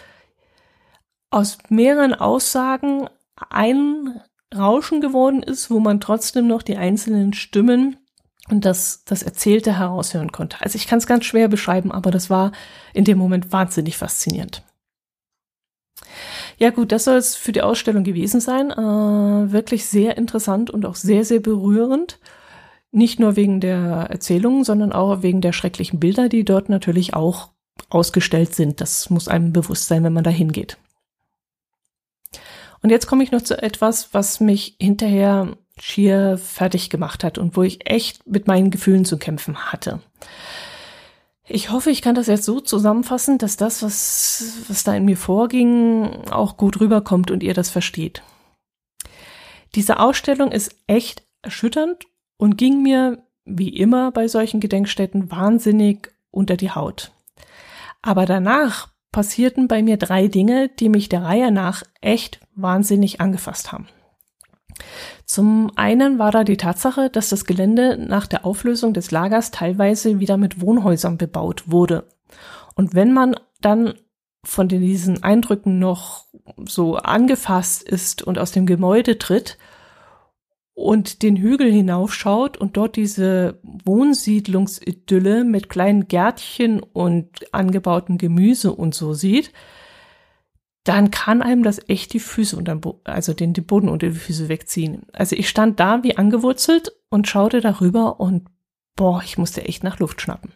aus 1.30 1.58
mehreren 1.70 2.14
Aussagen 2.14 3.10
ein 3.50 4.22
Rauschen 4.56 5.02
geworden 5.02 5.44
ist, 5.44 5.70
wo 5.70 5.80
man 5.80 6.00
trotzdem 6.00 6.48
noch 6.48 6.64
die 6.64 6.78
einzelnen 6.78 7.34
Stimmen 7.34 7.98
und 8.50 8.66
das, 8.66 9.04
das 9.06 9.22
Erzählte 9.22 9.78
heraushören 9.78 10.32
konnte. 10.32 10.58
Also 10.62 10.76
ich 10.76 10.88
kann 10.88 10.98
es 10.98 11.08
ganz 11.08 11.26
schwer 11.26 11.48
beschreiben, 11.48 11.92
aber 11.92 12.10
das 12.10 12.30
war 12.30 12.52
in 12.94 13.06
dem 13.06 13.18
Moment 13.18 13.52
wahnsinnig 13.52 13.98
faszinierend. 13.98 14.64
Ja 16.58 16.72
gut, 16.72 16.92
das 16.92 17.06
soll 17.06 17.18
es 17.18 17.36
für 17.36 17.52
die 17.52 17.62
Ausstellung 17.62 18.04
gewesen 18.04 18.42
sein. 18.42 18.72
Äh, 18.72 19.52
wirklich 19.52 19.86
sehr 19.86 20.18
interessant 20.18 20.70
und 20.70 20.86
auch 20.86 20.96
sehr, 20.96 21.24
sehr 21.24 21.40
berührend. 21.40 22.20
Nicht 22.92 23.20
nur 23.20 23.36
wegen 23.36 23.62
der 23.62 24.08
Erzählungen, 24.10 24.64
sondern 24.64 24.92
auch 24.92 25.22
wegen 25.22 25.42
der 25.42 25.54
schrecklichen 25.54 26.00
Bilder, 26.00 26.28
die 26.28 26.44
dort 26.44 26.70
natürlich 26.70 27.14
auch 27.14 27.50
ausgestellt 27.90 28.56
sind. 28.56 28.82
Das 28.82 29.10
muss 29.10 29.28
einem 29.28 29.54
bewusst 29.54 29.88
sein, 29.88 30.04
wenn 30.04 30.14
man 30.14 30.24
da 30.24 30.32
hingeht. 30.32 30.78
Und 32.82 32.90
jetzt 32.90 33.08
komme 33.08 33.24
ich 33.24 33.32
noch 33.32 33.42
zu 33.42 33.62
etwas, 33.62 34.14
was 34.14 34.40
mich 34.40 34.76
hinterher 34.80 35.58
schier 35.80 36.38
fertig 36.38 36.90
gemacht 36.90 37.24
hat 37.24 37.38
und 37.38 37.56
wo 37.56 37.64
ich 37.64 37.90
echt 37.90 38.28
mit 38.28 38.48
meinen 38.48 38.72
Gefühlen 38.72 39.06
zu 39.06 39.18
kämpfen 39.18 39.72
hatte. 39.72 40.02
Ich 41.48 41.72
hoffe, 41.72 41.90
ich 41.90 42.02
kann 42.02 42.16
das 42.16 42.28
jetzt 42.28 42.46
so 42.46 42.60
zusammenfassen, 42.60 43.40
dass 43.40 43.58
das, 43.58 43.82
was, 43.82 44.66
was 44.68 44.84
da 44.84 44.94
in 44.96 45.06
mir 45.06 45.18
vorging, 45.18 46.30
auch 46.30 46.58
gut 46.58 46.80
rüberkommt 46.80 47.32
und 47.32 47.42
ihr 47.42 47.56
das 47.56 47.70
versteht. 47.70 48.22
Diese 49.76 50.00
Ausstellung 50.00 50.52
ist 50.52 50.76
echt 50.86 51.24
erschütternd 51.42 52.06
und 52.38 52.58
ging 52.58 52.84
mir, 52.84 53.24
wie 53.46 53.70
immer 53.70 54.12
bei 54.12 54.28
solchen 54.28 54.60
Gedenkstätten, 54.60 55.32
wahnsinnig 55.32 56.12
unter 56.30 56.56
die 56.56 56.72
Haut. 56.72 57.12
Aber 58.02 58.28
danach 58.28 58.90
passierten 59.12 59.68
bei 59.68 59.82
mir 59.82 59.98
drei 59.98 60.28
Dinge, 60.28 60.70
die 60.70 60.90
mich 60.90 61.10
der 61.10 61.24
Reihe 61.24 61.52
nach 61.52 61.84
echt 62.02 62.40
wahnsinnig 62.56 63.22
angefasst 63.22 63.72
haben. 63.72 63.88
Zum 65.26 65.72
einen 65.76 66.20
war 66.20 66.32
da 66.32 66.44
die 66.44 66.58
Tatsache, 66.58 67.10
dass 67.10 67.30
das 67.30 67.46
Gelände 67.46 67.98
nach 67.98 68.28
der 68.28 68.46
Auflösung 68.46 68.94
des 68.94 69.12
Lagers 69.12 69.52
teilweise 69.52 70.20
wieder 70.20 70.38
mit 70.38 70.62
Wohnhäusern 70.62 71.18
bebaut 71.18 71.64
wurde. 71.68 72.08
Und 72.76 72.96
wenn 72.96 73.14
man 73.14 73.36
dann 73.62 73.94
von 74.46 74.68
diesen 74.68 75.22
Eindrücken 75.22 75.80
noch 75.80 76.26
so 76.66 76.96
angefasst 76.96 77.84
ist 77.84 78.24
und 78.24 78.40
aus 78.40 78.52
dem 78.52 78.66
Gebäude 78.66 79.18
tritt 79.18 79.58
und 80.80 81.24
den 81.24 81.36
Hügel 81.36 81.70
hinaufschaut 81.70 82.56
und 82.56 82.78
dort 82.78 82.96
diese 82.96 83.60
Wohnsiedlungsidylle 83.64 85.44
mit 85.44 85.68
kleinen 85.68 86.08
Gärtchen 86.08 86.80
und 86.80 87.54
angebautem 87.54 88.18
Gemüse 88.18 88.72
und 88.72 88.96
so 88.96 89.14
sieht, 89.14 89.52
dann 90.86 91.12
kann 91.12 91.42
einem 91.42 91.64
das 91.64 91.82
echt 91.90 92.14
die 92.14 92.22
Füße 92.22 92.56
unter 92.56 92.80
also 93.04 93.34
den, 93.34 93.52
den 93.52 93.66
Boden 93.66 93.90
unter 93.90 94.08
die 94.08 94.16
Füße 94.16 94.48
wegziehen. 94.48 95.02
Also 95.12 95.36
ich 95.36 95.50
stand 95.50 95.82
da 95.82 96.02
wie 96.04 96.16
angewurzelt 96.16 96.94
und 97.10 97.28
schaute 97.28 97.60
darüber 97.60 98.22
und 98.22 98.48
boah, 98.96 99.22
ich 99.22 99.38
musste 99.38 99.66
echt 99.66 99.84
nach 99.84 100.00
Luft 100.00 100.22
schnappen. 100.22 100.54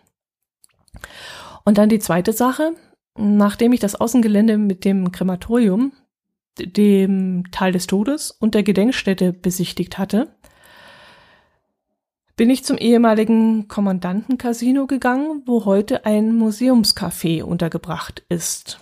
Und 1.65 1.77
dann 1.77 1.89
die 1.89 1.99
zweite 1.99 2.31
Sache, 2.31 2.71
nachdem 3.17 3.73
ich 3.73 3.81
das 3.81 3.95
Außengelände 3.95 4.57
mit 4.57 4.85
dem 4.85 5.11
Krematorium 5.11 5.91
dem 6.57 7.51
Teil 7.51 7.71
des 7.71 7.87
Todes 7.87 8.31
und 8.31 8.55
der 8.55 8.63
Gedenkstätte 8.63 9.33
besichtigt 9.33 9.97
hatte, 9.97 10.35
bin 12.35 12.49
ich 12.49 12.65
zum 12.65 12.77
ehemaligen 12.77 13.67
Kommandantencasino 13.67 14.87
gegangen, 14.87 15.43
wo 15.45 15.65
heute 15.65 16.05
ein 16.05 16.35
Museumscafé 16.35 17.43
untergebracht 17.43 18.23
ist. 18.29 18.79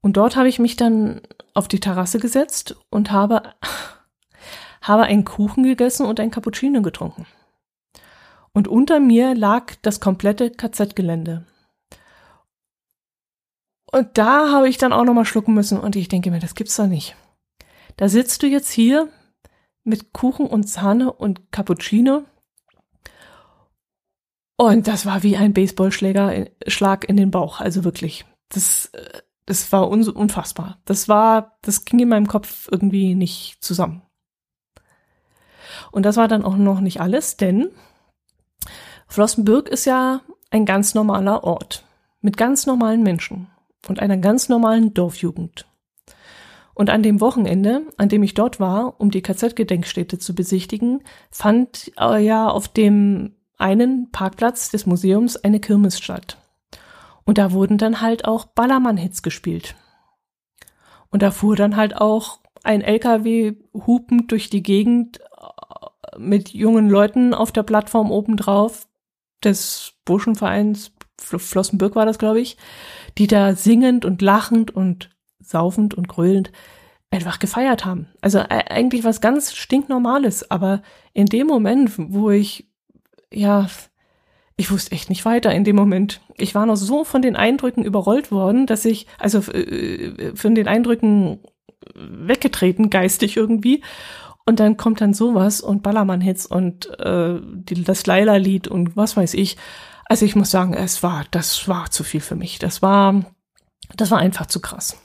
Und 0.00 0.16
dort 0.16 0.36
habe 0.36 0.48
ich 0.48 0.58
mich 0.58 0.76
dann 0.76 1.22
auf 1.54 1.68
die 1.68 1.80
Terrasse 1.80 2.18
gesetzt 2.18 2.76
und 2.90 3.12
habe, 3.12 3.42
habe 4.82 5.04
einen 5.04 5.24
Kuchen 5.24 5.62
gegessen 5.62 6.06
und 6.06 6.20
ein 6.20 6.30
Cappuccino 6.30 6.82
getrunken. 6.82 7.26
Und 8.52 8.68
unter 8.68 9.00
mir 9.00 9.34
lag 9.34 9.72
das 9.82 10.00
komplette 10.00 10.50
KZ-Gelände. 10.50 11.46
Und 13.94 14.18
da 14.18 14.50
habe 14.50 14.68
ich 14.68 14.76
dann 14.76 14.92
auch 14.92 15.04
nochmal 15.04 15.24
schlucken 15.24 15.54
müssen 15.54 15.78
und 15.78 15.94
ich 15.94 16.08
denke 16.08 16.32
mir, 16.32 16.40
das 16.40 16.56
gibt's 16.56 16.74
doch 16.74 16.88
nicht. 16.88 17.14
Da 17.96 18.08
sitzt 18.08 18.42
du 18.42 18.48
jetzt 18.48 18.72
hier 18.72 19.08
mit 19.84 20.12
Kuchen 20.12 20.48
und 20.48 20.68
Sahne 20.68 21.12
und 21.12 21.52
Cappuccino. 21.52 22.24
Und 24.56 24.88
das 24.88 25.06
war 25.06 25.22
wie 25.22 25.36
ein 25.36 25.52
Baseballschläger, 25.52 26.46
Schlag 26.66 27.08
in 27.08 27.16
den 27.16 27.30
Bauch. 27.30 27.60
Also 27.60 27.84
wirklich. 27.84 28.24
Das, 28.48 28.90
das 29.46 29.70
war 29.70 29.88
unfassbar. 29.88 30.80
Das 30.86 31.08
war, 31.08 31.56
das 31.62 31.84
ging 31.84 32.00
in 32.00 32.08
meinem 32.08 32.26
Kopf 32.26 32.66
irgendwie 32.68 33.14
nicht 33.14 33.62
zusammen. 33.62 34.02
Und 35.92 36.02
das 36.02 36.16
war 36.16 36.26
dann 36.26 36.44
auch 36.44 36.56
noch 36.56 36.80
nicht 36.80 37.00
alles, 37.00 37.36
denn 37.36 37.70
Flossenbürg 39.06 39.68
ist 39.68 39.84
ja 39.84 40.20
ein 40.50 40.66
ganz 40.66 40.94
normaler 40.94 41.44
Ort 41.44 41.84
mit 42.22 42.36
ganz 42.36 42.66
normalen 42.66 43.04
Menschen 43.04 43.53
und 43.88 44.00
einer 44.00 44.16
ganz 44.16 44.48
normalen 44.48 44.94
Dorfjugend. 44.94 45.66
Und 46.74 46.90
an 46.90 47.02
dem 47.02 47.20
Wochenende, 47.20 47.82
an 47.96 48.08
dem 48.08 48.22
ich 48.22 48.34
dort 48.34 48.58
war, 48.58 49.00
um 49.00 49.10
die 49.10 49.22
KZ-Gedenkstätte 49.22 50.18
zu 50.18 50.34
besichtigen, 50.34 51.02
fand 51.30 51.92
äh, 51.98 52.24
ja 52.24 52.48
auf 52.48 52.66
dem 52.68 53.36
einen 53.56 54.10
Parkplatz 54.10 54.70
des 54.70 54.84
Museums 54.84 55.36
eine 55.36 55.60
Kirmes 55.60 56.00
statt. 56.00 56.38
Und 57.24 57.38
da 57.38 57.52
wurden 57.52 57.78
dann 57.78 58.00
halt 58.00 58.24
auch 58.24 58.44
Ballermann-Hits 58.46 59.22
gespielt. 59.22 59.76
Und 61.10 61.22
da 61.22 61.30
fuhr 61.30 61.54
dann 61.54 61.76
halt 61.76 61.96
auch 61.96 62.40
ein 62.64 62.82
LKW 62.82 63.54
hupend 63.72 64.32
durch 64.32 64.50
die 64.50 64.62
Gegend 64.62 65.20
äh, 65.20 66.18
mit 66.18 66.50
jungen 66.50 66.90
Leuten 66.90 67.34
auf 67.34 67.52
der 67.52 67.62
Plattform 67.62 68.10
obendrauf 68.10 68.88
des 69.44 69.92
Burschenvereins 70.04 70.90
Flossenbürg 71.20 71.94
war 71.94 72.06
das, 72.06 72.18
glaube 72.18 72.40
ich, 72.40 72.56
die 73.18 73.26
da 73.26 73.54
singend 73.54 74.04
und 74.04 74.22
lachend 74.22 74.70
und 74.70 75.10
saufend 75.40 75.94
und 75.94 76.08
grölend 76.08 76.52
einfach 77.10 77.38
gefeiert 77.38 77.84
haben. 77.84 78.08
Also 78.20 78.38
äh, 78.38 78.64
eigentlich 78.68 79.04
was 79.04 79.20
ganz 79.20 79.54
stinknormales, 79.54 80.50
aber 80.50 80.82
in 81.12 81.26
dem 81.26 81.46
Moment, 81.46 81.92
wo 81.96 82.30
ich, 82.30 82.68
ja, 83.32 83.68
ich 84.56 84.70
wusste 84.70 84.92
echt 84.92 85.08
nicht 85.08 85.24
weiter 85.24 85.52
in 85.52 85.64
dem 85.64 85.76
Moment. 85.76 86.20
Ich 86.36 86.54
war 86.54 86.66
noch 86.66 86.76
so 86.76 87.04
von 87.04 87.22
den 87.22 87.36
Eindrücken 87.36 87.84
überrollt 87.84 88.30
worden, 88.30 88.66
dass 88.66 88.84
ich, 88.84 89.06
also 89.18 89.38
äh, 89.52 90.34
von 90.34 90.54
den 90.54 90.68
Eindrücken 90.68 91.40
weggetreten, 91.94 92.90
geistig 92.90 93.36
irgendwie. 93.36 93.82
Und 94.46 94.60
dann 94.60 94.76
kommt 94.76 95.00
dann 95.00 95.14
sowas 95.14 95.60
und 95.60 95.82
Ballermann-Hits 95.82 96.46
und 96.46 96.98
äh, 97.00 97.40
die, 97.42 97.82
das 97.82 98.06
Laila-Lied 98.06 98.68
und 98.68 98.96
was 98.96 99.16
weiß 99.16 99.34
ich. 99.34 99.56
Also 100.06 100.24
ich 100.24 100.36
muss 100.36 100.50
sagen, 100.50 100.74
es 100.74 101.02
war, 101.02 101.24
das 101.30 101.68
war 101.68 101.90
zu 101.90 102.04
viel 102.04 102.20
für 102.20 102.36
mich. 102.36 102.58
Das 102.58 102.82
war, 102.82 103.24
das 103.96 104.10
war 104.10 104.18
einfach 104.18 104.46
zu 104.46 104.60
krass. 104.60 104.98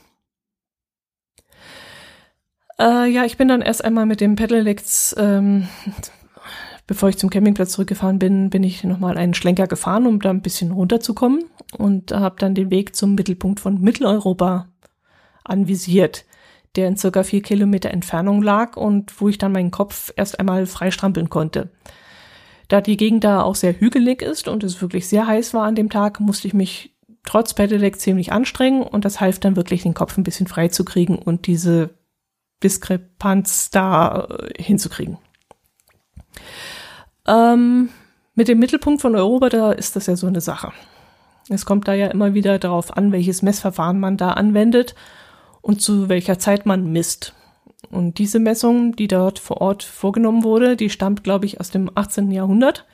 Äh, 2.78 3.10
ja, 3.10 3.24
ich 3.24 3.36
bin 3.36 3.48
dann 3.48 3.62
erst 3.62 3.84
einmal 3.84 4.06
mit 4.06 4.20
dem 4.20 4.36
Pedelecs, 4.36 5.14
ähm, 5.18 5.68
bevor 6.86 7.10
ich 7.10 7.18
zum 7.18 7.28
Campingplatz 7.28 7.72
zurückgefahren 7.72 8.18
bin, 8.18 8.50
bin 8.50 8.62
ich 8.62 8.82
nochmal 8.84 9.18
einen 9.18 9.34
Schlenker 9.34 9.66
gefahren, 9.66 10.06
um 10.06 10.18
da 10.18 10.30
ein 10.30 10.42
bisschen 10.42 10.72
runterzukommen 10.72 11.44
und 11.76 12.12
habe 12.12 12.36
dann 12.38 12.54
den 12.54 12.70
Weg 12.70 12.96
zum 12.96 13.14
Mittelpunkt 13.14 13.60
von 13.60 13.80
Mitteleuropa 13.80 14.68
anvisiert, 15.44 16.24
der 16.76 16.88
in 16.88 16.96
circa 16.96 17.22
vier 17.22 17.42
Kilometer 17.42 17.90
Entfernung 17.90 18.42
lag 18.42 18.76
und 18.76 19.20
wo 19.20 19.28
ich 19.28 19.38
dann 19.38 19.52
meinen 19.52 19.70
Kopf 19.70 20.12
erst 20.16 20.40
einmal 20.40 20.66
freistrampeln 20.66 21.28
konnte. 21.28 21.70
Da 22.70 22.80
die 22.80 22.96
Gegend 22.96 23.24
da 23.24 23.42
auch 23.42 23.56
sehr 23.56 23.80
hügelig 23.80 24.22
ist 24.22 24.46
und 24.46 24.62
es 24.62 24.80
wirklich 24.80 25.08
sehr 25.08 25.26
heiß 25.26 25.54
war 25.54 25.64
an 25.64 25.74
dem 25.74 25.90
Tag, 25.90 26.20
musste 26.20 26.46
ich 26.46 26.54
mich 26.54 26.94
trotz 27.24 27.52
Pedelec 27.52 28.00
ziemlich 28.00 28.32
anstrengen 28.32 28.84
und 28.84 29.04
das 29.04 29.20
half 29.20 29.40
dann 29.40 29.56
wirklich, 29.56 29.82
den 29.82 29.92
Kopf 29.92 30.16
ein 30.16 30.22
bisschen 30.22 30.46
frei 30.46 30.68
zu 30.68 30.84
kriegen 30.84 31.18
und 31.18 31.48
diese 31.48 31.90
Diskrepanz 32.62 33.70
da 33.70 34.28
äh, 34.30 34.62
hinzukriegen. 34.62 35.18
Ähm, 37.26 37.88
mit 38.36 38.46
dem 38.46 38.60
Mittelpunkt 38.60 39.02
von 39.02 39.16
Europa, 39.16 39.48
da 39.48 39.72
ist 39.72 39.96
das 39.96 40.06
ja 40.06 40.14
so 40.14 40.28
eine 40.28 40.40
Sache. 40.40 40.72
Es 41.48 41.66
kommt 41.66 41.88
da 41.88 41.94
ja 41.94 42.06
immer 42.06 42.34
wieder 42.34 42.60
darauf 42.60 42.96
an, 42.96 43.10
welches 43.10 43.42
Messverfahren 43.42 43.98
man 43.98 44.16
da 44.16 44.30
anwendet 44.30 44.94
und 45.60 45.82
zu 45.82 46.08
welcher 46.08 46.38
Zeit 46.38 46.66
man 46.66 46.92
misst. 46.92 47.34
Und 47.90 48.18
diese 48.18 48.38
Messung, 48.38 48.94
die 48.94 49.08
dort 49.08 49.38
vor 49.38 49.60
Ort 49.60 49.82
vorgenommen 49.82 50.44
wurde, 50.44 50.76
die 50.76 50.90
stammt, 50.90 51.24
glaube 51.24 51.46
ich, 51.46 51.60
aus 51.60 51.70
dem 51.70 51.90
18. 51.92 52.30
Jahrhundert, 52.30 52.86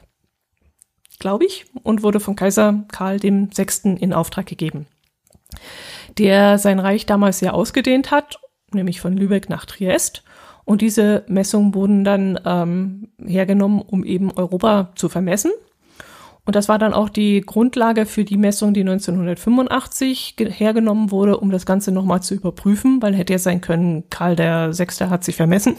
glaube 1.18 1.44
ich, 1.44 1.66
und 1.82 2.02
wurde 2.02 2.18
von 2.18 2.35
Kaiser 2.35 2.85
Karl 2.88 3.22
VI. 3.22 3.96
in 4.00 4.12
Auftrag 4.12 4.46
gegeben, 4.46 4.87
der 6.16 6.59
sein 6.59 6.78
Reich 6.78 7.04
damals 7.04 7.38
sehr 7.38 7.54
ausgedehnt 7.54 8.11
hat, 8.11 8.40
nämlich 8.72 9.00
von 9.00 9.16
Lübeck 9.16 9.48
nach 9.50 9.66
Triest. 9.66 10.24
Und 10.64 10.80
diese 10.80 11.24
Messungen 11.28 11.74
wurden 11.74 12.02
dann 12.02 12.40
ähm, 12.44 13.09
hergenommen, 13.24 13.80
um 13.80 14.02
eben 14.02 14.32
Europa 14.32 14.92
zu 14.96 15.09
vermessen. 15.09 15.52
Und 16.46 16.56
das 16.56 16.68
war 16.68 16.78
dann 16.78 16.94
auch 16.94 17.09
die 17.09 17.40
Grundlage 17.40 18.06
für 18.06 18.24
die 18.24 18.37
Messung, 18.37 18.72
die 18.72 18.80
1985 18.80 20.37
hergenommen 20.38 21.11
wurde, 21.11 21.38
um 21.38 21.50
das 21.50 21.66
Ganze 21.66 21.92
nochmal 21.92 22.22
zu 22.22 22.35
überprüfen, 22.35 23.02
weil 23.02 23.14
hätte 23.14 23.32
ja 23.32 23.38
sein 23.38 23.61
können, 23.61 24.09
Karl 24.11 24.37
der 24.37 24.72
Sechste 24.72 25.11
hat 25.11 25.24
sich 25.24 25.37
vermessen. 25.37 25.76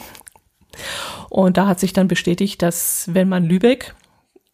Und 1.29 1.57
da 1.57 1.67
hat 1.67 1.79
sich 1.79 1.93
dann 1.93 2.07
bestätigt, 2.07 2.61
dass 2.61 3.09
wenn 3.11 3.29
man 3.29 3.45
Lübeck, 3.45 3.95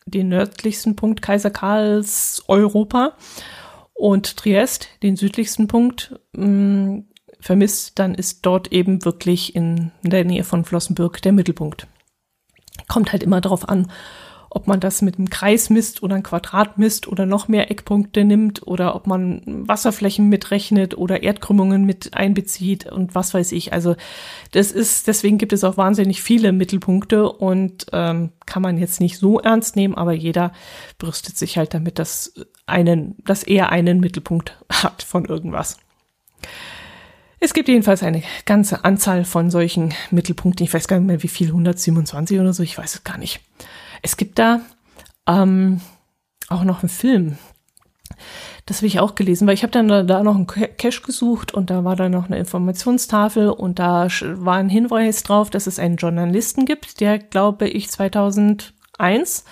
den 0.06 0.30
nördlichsten 0.30 0.96
Punkt 0.96 1.22
Kaiser 1.22 1.50
Karls 1.50 2.44
Europa, 2.48 3.14
und 3.94 4.38
Triest, 4.38 4.90
den 5.02 5.16
südlichsten 5.16 5.68
Punkt, 5.68 6.20
mh, 6.34 6.46
mm, 6.46 7.06
vermisst, 7.40 8.00
dann 8.00 8.16
ist 8.16 8.46
dort 8.46 8.72
eben 8.72 9.04
wirklich 9.04 9.56
in 9.56 9.92
der 10.02 10.24
Nähe 10.24 10.44
von 10.44 10.64
Flossenbürg 10.64 11.22
der 11.22 11.34
Mittelpunkt. 11.34 11.88
Kommt 12.88 13.12
halt 13.12 13.22
immer 13.22 13.42
darauf 13.42 13.68
an, 13.68 13.92
ob 14.56 14.68
man 14.68 14.80
das 14.80 15.02
mit 15.02 15.18
einem 15.18 15.32
Kreis 15.32 15.72
misst 15.72 16.04
oder 16.04 16.16
ein 16.16 16.22
Quadrat 16.24 16.78
misst 16.78 17.08
oder 17.08 17.26
noch 17.26 17.48
mehr 17.48 17.72
Eckpunkte 17.72 18.24
nimmt 18.24 18.66
oder 18.68 18.96
ob 18.96 19.08
man 19.08 19.42
Wasserflächen 19.46 20.30
mitrechnet 20.30 20.96
oder 20.96 21.24
Erdkrümmungen 21.24 21.86
mit 21.86 22.14
einbezieht 22.14 22.86
und 22.86 23.16
was 23.16 23.34
weiß 23.34 23.52
ich. 23.52 23.74
Also 23.74 23.96
das 24.52 24.72
ist, 24.72 25.08
deswegen 25.08 25.40
gibt 25.40 25.54
es 25.54 25.64
auch 25.64 25.78
wahnsinnig 25.78 26.22
viele 26.22 26.52
Mittelpunkte 26.52 27.32
und 27.32 27.88
ähm, 27.94 28.30
kann 28.46 28.62
man 28.62 28.78
jetzt 28.78 29.02
nicht 29.02 29.18
so 29.18 29.40
ernst 29.40 29.76
nehmen, 29.76 29.96
aber 29.96 30.14
jeder 30.14 30.54
brüstet 31.00 31.36
sich 31.36 31.58
halt 31.58 31.74
damit, 31.74 31.98
dass 31.98 32.36
einen, 32.68 33.16
dass 33.26 33.42
er 33.42 33.70
einen 33.70 34.00
Mittelpunkt 34.00 34.56
hat 34.72 35.02
von 35.02 35.26
irgendwas. 35.26 35.78
Es 37.40 37.54
gibt 37.54 37.68
jedenfalls 37.70 38.04
eine 38.04 38.22
ganze 38.46 38.86
Anzahl 38.86 39.26
von 39.26 39.50
solchen 39.50 39.94
Mittelpunkten. 40.12 40.64
Ich 40.64 40.74
weiß 40.74 40.88
gar 40.88 41.00
nicht 41.00 41.08
mehr, 41.08 41.24
wie 41.24 41.28
viel, 41.28 41.48
127 41.48 42.40
oder 42.40 42.54
so, 42.54 42.62
ich 42.62 42.78
weiß 42.78 42.94
es 42.96 43.04
gar 43.04 43.18
nicht. 43.18 43.42
Es 44.04 44.18
gibt 44.18 44.38
da 44.38 44.62
ähm, 45.28 45.82
auch 46.50 46.64
noch 46.64 46.84
einen 46.84 46.90
Film. 46.90 47.38
Das 48.66 48.78
habe 48.78 48.88
ich 48.88 49.00
auch 49.00 49.16
gelesen, 49.16 49.48
weil 49.48 49.56
ich 49.56 49.64
habe 49.64 49.72
dann 49.72 49.88
da, 49.88 50.24
noch 50.24 50.36
einen 50.36 50.48
Cache 50.48 51.02
gesucht 51.02 51.54
und 51.54 51.70
da 51.70 51.84
war 51.84 51.96
da 51.96 52.08
noch 52.08 52.28
eine 52.28 52.38
Informationstafel 52.38 53.50
und 53.50 53.80
da 53.80 54.08
war 54.22 54.56
ein 54.56 54.70
Hinweis 54.70 55.24
drauf, 55.24 55.50
dass 55.50 55.68
es 55.68 55.80
einen 55.80 55.98
Journalisten 55.98 56.66
gibt, 56.66 57.02
der, 57.02 57.18
glaube 57.18 57.68
ich, 57.68 57.90
2001 57.90 59.44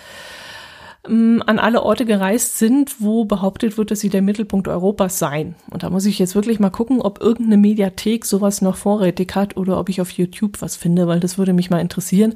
ähm, 1.07 1.41
an 1.45 1.59
alle 1.59 1.83
Orte 1.83 2.05
gereist 2.05 2.57
sind, 2.57 3.01
wo 3.01 3.25
behauptet 3.25 3.77
wird, 3.77 3.91
dass 3.91 3.99
sie 3.99 4.09
der 4.09 4.21
Mittelpunkt 4.21 4.67
Europas 4.67 5.19
seien. 5.19 5.55
Und 5.69 5.83
da 5.83 5.89
muss 5.89 6.05
ich 6.05 6.19
jetzt 6.19 6.35
wirklich 6.35 6.59
mal 6.59 6.69
gucken, 6.69 7.01
ob 7.01 7.21
irgendeine 7.21 7.57
Mediathek 7.57 8.25
sowas 8.25 8.61
noch 8.61 8.75
vorrätig 8.75 9.35
hat 9.35 9.57
oder 9.57 9.79
ob 9.79 9.89
ich 9.89 10.01
auf 10.01 10.11
YouTube 10.11 10.61
was 10.61 10.75
finde, 10.75 11.07
weil 11.07 11.19
das 11.19 11.37
würde 11.37 11.53
mich 11.53 11.69
mal 11.69 11.79
interessieren. 11.79 12.33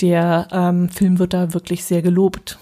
Der 0.00 0.48
ähm, 0.52 0.88
Film 0.88 1.18
wird 1.18 1.32
da 1.32 1.54
wirklich 1.54 1.84
sehr 1.84 2.02
gelobt. 2.02 2.58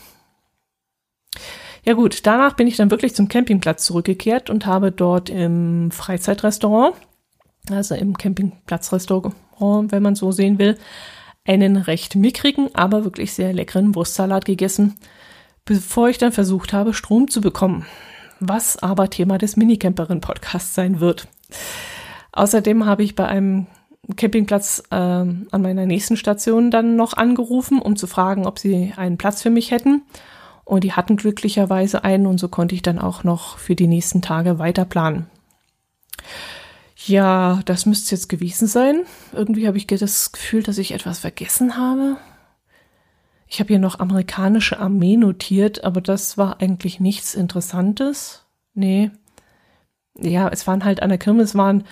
Ja 1.84 1.94
gut, 1.94 2.26
danach 2.26 2.54
bin 2.54 2.68
ich 2.68 2.76
dann 2.76 2.92
wirklich 2.92 3.14
zum 3.14 3.28
Campingplatz 3.28 3.84
zurückgekehrt 3.84 4.50
und 4.50 4.66
habe 4.66 4.92
dort 4.92 5.28
im 5.30 5.90
Freizeitrestaurant, 5.90 6.94
also 7.70 7.96
im 7.96 8.16
Campingplatzrestaurant, 8.16 9.34
wenn 9.58 10.02
man 10.02 10.14
so 10.14 10.30
sehen 10.30 10.60
will, 10.60 10.78
einen 11.44 11.76
recht 11.76 12.14
mickrigen, 12.14 12.72
aber 12.74 13.02
wirklich 13.02 13.32
sehr 13.32 13.52
leckeren 13.52 13.96
Wurstsalat 13.96 14.44
gegessen, 14.44 14.94
bevor 15.64 16.08
ich 16.08 16.18
dann 16.18 16.32
versucht 16.32 16.72
habe, 16.72 16.94
Strom 16.94 17.28
zu 17.28 17.40
bekommen. 17.40 17.86
Was 18.40 18.82
aber 18.82 19.10
Thema 19.10 19.38
des 19.38 19.56
Minicamperin-Podcasts 19.56 20.74
sein 20.74 21.00
wird. 21.00 21.28
Außerdem 22.32 22.86
habe 22.86 23.04
ich 23.04 23.14
bei 23.14 23.26
einem 23.26 23.66
Campingplatz 24.16 24.82
äh, 24.90 24.96
an 24.96 25.46
meiner 25.50 25.86
nächsten 25.86 26.16
Station 26.16 26.70
dann 26.70 26.96
noch 26.96 27.14
angerufen, 27.14 27.80
um 27.80 27.96
zu 27.96 28.06
fragen, 28.06 28.46
ob 28.46 28.58
sie 28.58 28.92
einen 28.96 29.18
Platz 29.18 29.42
für 29.42 29.50
mich 29.50 29.70
hätten. 29.70 30.02
Und 30.64 30.84
die 30.84 30.92
hatten 30.92 31.16
glücklicherweise 31.16 32.04
einen 32.04 32.26
und 32.26 32.38
so 32.38 32.48
konnte 32.48 32.74
ich 32.74 32.82
dann 32.82 32.98
auch 32.98 33.24
noch 33.24 33.58
für 33.58 33.74
die 33.74 33.86
nächsten 33.86 34.22
Tage 34.22 34.58
weiter 34.58 34.84
planen. 34.84 35.26
Ja, 37.04 37.60
das 37.64 37.84
müsste 37.84 38.14
jetzt 38.14 38.28
gewesen 38.28 38.68
sein. 38.68 39.02
Irgendwie 39.32 39.66
habe 39.66 39.76
ich 39.76 39.86
das 39.86 40.32
Gefühl, 40.32 40.62
dass 40.62 40.78
ich 40.78 40.92
etwas 40.92 41.18
vergessen 41.18 41.76
habe. 41.76 42.16
Ich 43.52 43.60
habe 43.60 43.68
hier 43.68 43.78
noch 43.78 43.98
amerikanische 43.98 44.80
Armee 44.80 45.18
notiert, 45.18 45.84
aber 45.84 46.00
das 46.00 46.38
war 46.38 46.62
eigentlich 46.62 47.00
nichts 47.00 47.34
Interessantes. 47.34 48.46
Nee. 48.72 49.10
Ja, 50.18 50.48
es 50.48 50.66
waren 50.66 50.86
halt 50.86 51.02
an 51.02 51.10
der 51.10 51.18
Kirmes 51.18 51.54
waren 51.54 51.84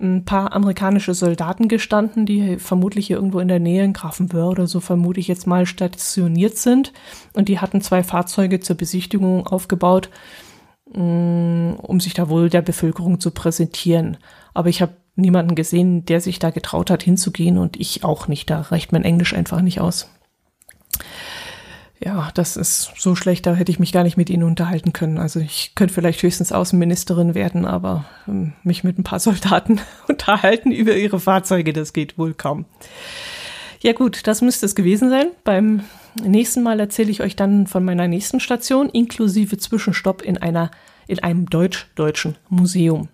ein 0.00 0.24
paar 0.24 0.54
amerikanische 0.54 1.12
Soldaten 1.12 1.68
gestanden, 1.68 2.24
die 2.24 2.56
vermutlich 2.58 3.08
hier 3.08 3.16
irgendwo 3.16 3.40
in 3.40 3.48
der 3.48 3.60
Nähe 3.60 3.84
in 3.84 3.92
Grafenwöhr 3.92 4.48
oder 4.48 4.66
so 4.66 4.80
vermute 4.80 5.20
ich 5.20 5.28
jetzt 5.28 5.46
mal 5.46 5.66
stationiert 5.66 6.56
sind. 6.56 6.94
Und 7.34 7.50
die 7.50 7.58
hatten 7.58 7.82
zwei 7.82 8.02
Fahrzeuge 8.02 8.60
zur 8.60 8.76
Besichtigung 8.76 9.46
aufgebaut, 9.46 10.08
mm, 10.94 11.72
um 11.74 12.00
sich 12.00 12.14
da 12.14 12.30
wohl 12.30 12.48
der 12.48 12.62
Bevölkerung 12.62 13.20
zu 13.20 13.32
präsentieren. 13.32 14.16
Aber 14.54 14.70
ich 14.70 14.80
habe 14.80 14.96
niemanden 15.16 15.56
gesehen, 15.56 16.06
der 16.06 16.22
sich 16.22 16.38
da 16.38 16.48
getraut 16.48 16.90
hat 16.90 17.02
hinzugehen 17.02 17.58
und 17.58 17.78
ich 17.78 18.02
auch 18.02 18.28
nicht. 18.28 18.48
Da 18.48 18.62
reicht 18.62 18.92
mein 18.92 19.04
Englisch 19.04 19.34
einfach 19.34 19.60
nicht 19.60 19.78
aus 19.78 20.08
ja, 22.04 22.30
das 22.34 22.56
ist 22.56 22.92
so 22.96 23.14
schlecht, 23.14 23.46
da 23.46 23.54
hätte 23.54 23.70
ich 23.70 23.78
mich 23.78 23.92
gar 23.92 24.02
nicht 24.02 24.16
mit 24.16 24.30
Ihnen 24.30 24.42
unterhalten 24.42 24.92
können. 24.92 25.18
Also 25.18 25.40
ich 25.40 25.74
könnte 25.74 25.94
vielleicht 25.94 26.22
höchstens 26.22 26.52
Außenministerin 26.52 27.34
werden, 27.34 27.64
aber 27.64 28.04
ähm, 28.26 28.54
mich 28.64 28.82
mit 28.82 28.98
ein 28.98 29.04
paar 29.04 29.20
Soldaten 29.20 29.80
unterhalten 30.08 30.72
über 30.72 30.96
ihre 30.96 31.20
Fahrzeuge, 31.20 31.72
das 31.72 31.92
geht 31.92 32.18
wohl 32.18 32.34
kaum. 32.34 32.64
Ja 33.80 33.92
gut, 33.92 34.26
das 34.26 34.42
müsste 34.42 34.66
es 34.66 34.74
gewesen 34.74 35.10
sein. 35.10 35.26
Beim 35.44 35.82
nächsten 36.22 36.62
Mal 36.62 36.80
erzähle 36.80 37.10
ich 37.10 37.20
euch 37.22 37.36
dann 37.36 37.66
von 37.66 37.84
meiner 37.84 38.08
nächsten 38.08 38.40
Station, 38.40 38.88
inklusive 38.88 39.58
Zwischenstopp 39.58 40.22
in 40.22 40.38
einer 40.38 40.70
in 41.08 41.18
einem 41.18 41.46
deutsch-deutschen 41.46 42.36
Museum. 42.48 43.08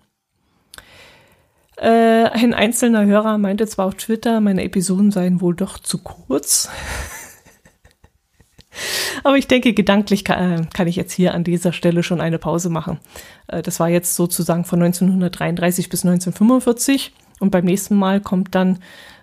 Äh, 1.77 2.25
ein 2.25 2.53
einzelner 2.53 3.05
Hörer 3.05 3.37
meinte 3.37 3.65
zwar 3.67 3.87
auf 3.87 3.95
Twitter, 3.95 4.41
meine 4.41 4.63
Episoden 4.63 5.11
seien 5.11 5.41
wohl 5.41 5.55
doch 5.55 5.79
zu 5.79 5.97
kurz. 5.97 6.69
Aber 9.23 9.37
ich 9.37 9.47
denke, 9.47 9.73
gedanklich 9.73 10.23
kann, 10.23 10.61
äh, 10.61 10.65
kann, 10.73 10.87
ich 10.87 10.95
jetzt 10.95 11.13
hier 11.13 11.33
an 11.33 11.43
dieser 11.43 11.73
Stelle 11.73 12.03
schon 12.03 12.21
eine 12.21 12.37
Pause 12.37 12.69
machen. 12.69 12.99
Äh, 13.47 13.61
das 13.61 13.79
war 13.79 13.89
jetzt 13.89 14.15
sozusagen 14.15 14.65
von 14.65 14.81
1933 14.81 15.89
bis 15.89 16.05
1945 16.05 17.13
und 17.39 17.51
beim 17.51 17.65
nächsten 17.65 17.95
Mal 17.95 18.21
kommt 18.21 18.55
dann 18.55 18.79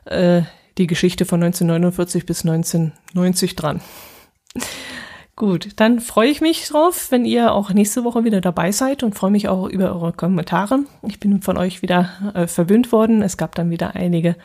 äh, 0.07 0.43
die 0.79 0.87
Geschichte 0.87 1.25
von 1.25 1.43
1949 1.43 2.27
bis 2.27 2.45
1990 2.45 3.57
dran. 3.57 3.81
Gut, 5.39 5.69
dann 5.77 6.01
freue 6.01 6.31
ich 6.31 6.41
mich 6.41 6.67
drauf, 6.67 7.11
wenn 7.11 7.27
ihr 7.27 7.53
auch 7.53 7.71
nächste 7.71 8.05
Woche 8.05 8.25
wieder 8.25 8.41
dabei 8.41 8.73
seid 8.73 9.03
und 9.03 9.15
freue 9.15 9.31
mich 9.31 9.49
auch 9.51 9.69
über 9.69 9.93
eure 9.93 10.15
Kommentare. 10.15 10.79
Ich 11.07 11.21
bin 11.21 11.43
von 11.43 11.59
euch 11.59 11.83
wieder 11.83 12.33
äh, 12.33 12.47
verwöhnt 12.47 12.91
worden. 12.91 13.21
Es 13.21 13.37
gab 13.37 13.55
dann 13.55 13.69
wieder 13.69 13.95
einige, 13.95 14.37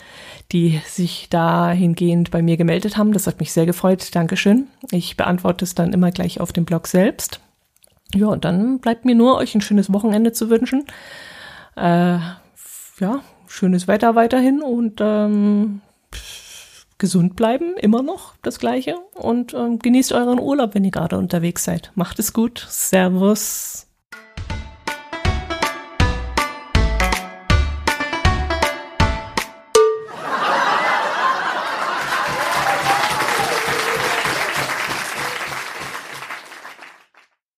die 0.52 0.82
sich 0.86 1.30
dahingehend 1.30 2.30
bei 2.30 2.42
mir 2.42 2.58
gemeldet 2.58 2.98
haben. 2.98 3.14
Das 3.14 3.26
hat 3.26 3.40
mich 3.40 3.54
sehr 3.54 3.66
gefreut. 3.66 4.14
Dankeschön. 4.14 4.68
Ich 4.92 5.16
beantworte 5.16 5.64
es 5.64 5.76
dann 5.76 5.94
immer 5.94 6.12
gleich 6.12 6.42
auf 6.42 6.52
dem 6.52 6.66
Blog 6.66 6.88
selbst. 6.88 7.40
Ja, 8.14 8.28
und 8.28 8.44
dann 8.44 8.80
bleibt 8.80 9.06
mir 9.06 9.16
nur, 9.16 9.38
euch 9.38 9.56
ein 9.56 9.62
schönes 9.62 9.94
Wochenende 9.94 10.34
zu 10.34 10.50
wünschen. 10.50 10.84
Äh, 11.78 12.18
ja, 13.00 13.22
schönes 13.48 13.88
Wetter 13.88 14.16
weiterhin 14.16 14.62
und 14.62 15.00
ähm, 15.00 15.80
gesund 17.02 17.36
bleiben, 17.36 17.76
immer 17.78 18.02
noch 18.02 18.36
das 18.42 18.60
Gleiche. 18.60 18.96
Und 19.16 19.54
ähm, 19.54 19.80
genießt 19.80 20.14
euren 20.14 20.40
Urlaub, 20.40 20.74
wenn 20.74 20.86
ihr 20.86 20.92
gerade 20.92 21.18
unterwegs 21.18 21.66
seid. 21.66 21.92
Macht 21.96 22.20
es 22.20 22.32
gut. 22.32 22.66
Servus. 22.70 23.91